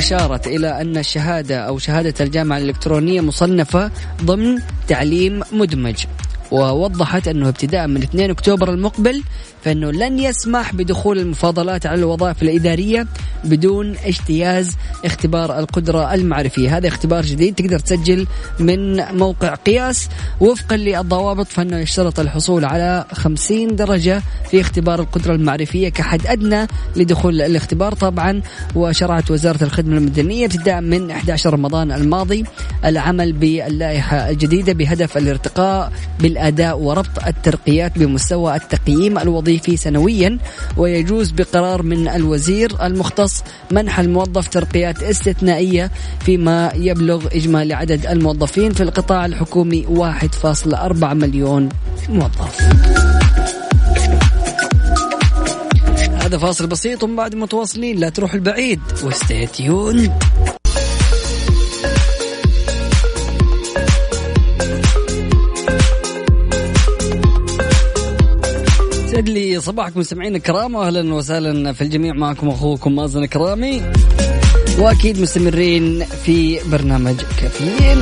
[0.00, 3.90] وأشارت إلى أن الشهادة أو شهادة الجامعة الإلكترونية مصنفة
[4.24, 6.04] ضمن تعليم مدمج
[6.50, 9.22] ووضحت أنه ابتداء من 2 أكتوبر المقبل
[9.64, 13.06] فإنه لن يسمح بدخول المفاضلات على الوظائف الإدارية
[13.44, 16.76] بدون اجتياز اختبار القدرة المعرفية.
[16.76, 18.26] هذا اختبار جديد تقدر تسجل
[18.58, 20.08] من موقع قياس.
[20.40, 27.42] وفقا للضوابط فإنه يشترط الحصول على 50 درجة في اختبار القدرة المعرفية كحد أدنى لدخول
[27.42, 28.42] الاختبار طبعا.
[28.74, 32.44] وشرعت وزارة الخدمة المدنية ابتداء من 11 رمضان الماضي
[32.84, 39.49] العمل باللائحة الجديدة بهدف الارتقاء بالأداء وربط الترقيات بمستوى التقييم الوظيفي.
[39.58, 40.38] سنويا
[40.76, 45.90] ويجوز بقرار من الوزير المختص منح الموظف ترقيات استثنائية
[46.20, 51.68] فيما يبلغ إجمالي عدد الموظفين في القطاع الحكومي 1.4 مليون
[52.08, 52.60] موظف.
[56.20, 60.10] هذا فاصل بسيط ومن بعد متواصلين لا تروح البعيد وستيتيون.
[69.50, 72.14] يسعد صباحكم مستمعين الكرام واهلا وسهلا في الجميع.
[72.14, 73.82] معكم أخوكم مازن كرامي
[74.78, 78.00] وأكيد مستمرين في برنامج كافيين.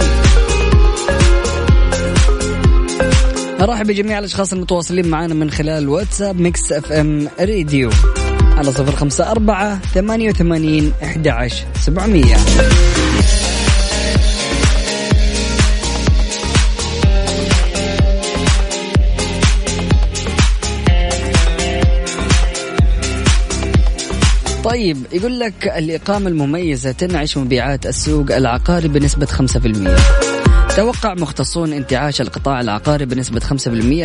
[3.60, 7.90] أرحب بجميع الأشخاص المتواصلين معنا من خلال واتساب ميكس إف إم راديو
[8.56, 12.36] على صفر خمسة أربعة ثمانية وثمانين أحد عشر سبعمية.
[24.68, 30.27] طيب يقول لك الإقامة المميزة تنعش مبيعات السوق العقاري بنسبة 5%
[30.78, 33.44] توقع مختصون انتعاش القطاع العقاري بنسبة 5%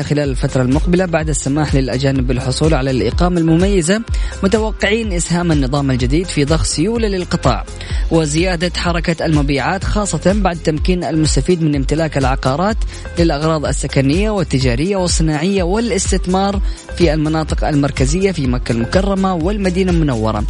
[0.02, 4.02] خلال الفترة المقبلة بعد السماح للأجانب بالحصول على الإقامة المميزة
[4.44, 7.66] متوقعين إسهام النظام الجديد في ضخ سيولة للقطاع
[8.12, 12.78] وزيادة حركة المبيعات خاصة بعد تمكين المستفيد من امتلاك العقارات
[13.20, 16.62] للأغراض السكنية والتجارية والصناعية والاستثمار
[16.98, 20.44] في المناطق المركزية في مكة المكرمة والمدينة المنورة.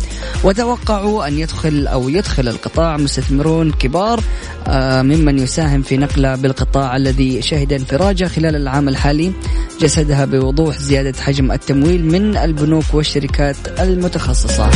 [0.44, 4.24] وتوقعوا أن يدخل أو يدخل القطاع مستثمرون كبار
[4.68, 9.34] آه، ممن يساهم في نقله بالقطاع الذي شهد انفراجه خلال العام الحالي
[9.82, 14.70] جسدها بوضوح زيادة حجم التمويل من البنوك والشركات المتخصصة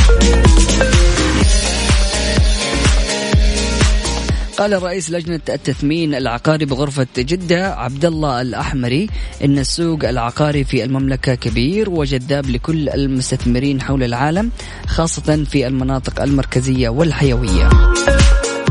[4.57, 9.09] قال رئيس لجنة التثمين العقاري بغرفة جدة عبد الله الأحمري
[9.43, 14.51] إن السوق العقاري في المملكة كبير وجذاب لكل المستثمرين حول العالم
[14.87, 17.69] خاصة في المناطق المركزية والحيوية.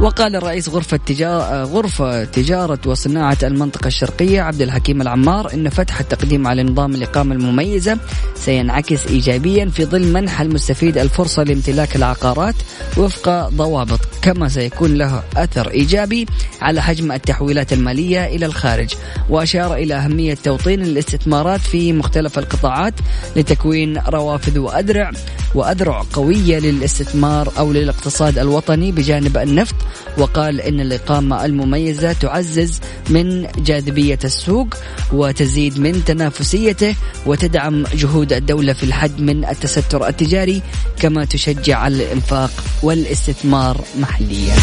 [0.00, 6.46] وقال رئيس غرفة تجارة غرفة تجارة وصناعة المنطقة الشرقية عبد الحكيم العمار إن فتح التقديم
[6.46, 7.98] على نظام الإقامة المميزة
[8.34, 12.54] سينعكس إيجابيا في ظل منح المستفيد الفرصة لامتلاك العقارات
[12.96, 16.26] وفق ضوابط كما سيكون له أثر إيجابي
[16.62, 18.94] على حجم التحويلات المالية إلى الخارج.
[19.28, 22.94] وأشار إلى أهمية توطين الاستثمارات في مختلف القطاعات
[23.36, 25.10] لتكوين روافد وأدرع
[25.54, 29.74] وأذرع قوية للاستثمار أو للاقتصاد الوطني بجانب النفط
[30.18, 32.80] وقال إن الإقامة المميزة تعزز
[33.10, 34.68] من جاذبية السوق
[35.12, 36.94] وتزيد من تنافسيته
[37.26, 40.62] وتدعم جهود الدولة في الحد من التستر التجاري
[41.00, 42.50] كما تشجع على الإنفاق
[42.82, 44.54] والاستثمار محليا.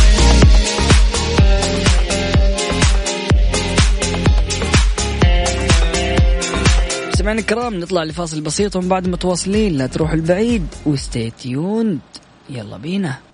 [7.13, 9.77] مستمعينا الكرام نطلع لفاصل بسيط ومن بعد متواصلين.
[9.77, 11.99] لا تروحوا البعيد وستيتيون
[12.49, 13.32] يلا بينا.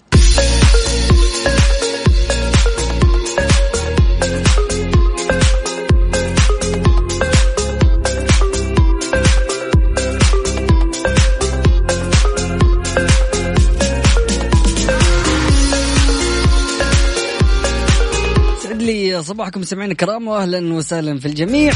[19.22, 21.74] صباحكم سمعين الكرام واهلا وسهلا في الجميع.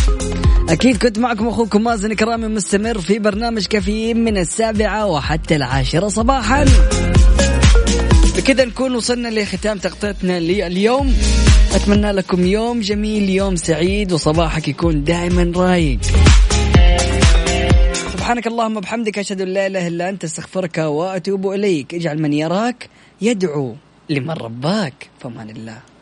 [0.69, 6.65] أكيد كنت معكم أخوكم مازن كرامي مستمر في برنامج كافيين من السابعة وحتى العاشرة صباحا.
[8.37, 11.13] بكذا نكون وصلنا لختام تغطيتنا لليوم.
[11.73, 15.99] أتمنى لكم يوم جميل يوم سعيد وصباحك يكون دائما رايق.
[18.13, 21.93] سبحانك اللهم وبحمدك أشهد أن لا إله إلا أنت أستغفرك وأتوب إليك.
[21.93, 22.89] اجعل من يراك
[23.21, 23.75] يدعو
[24.09, 25.92] لمن رباك فمان الله.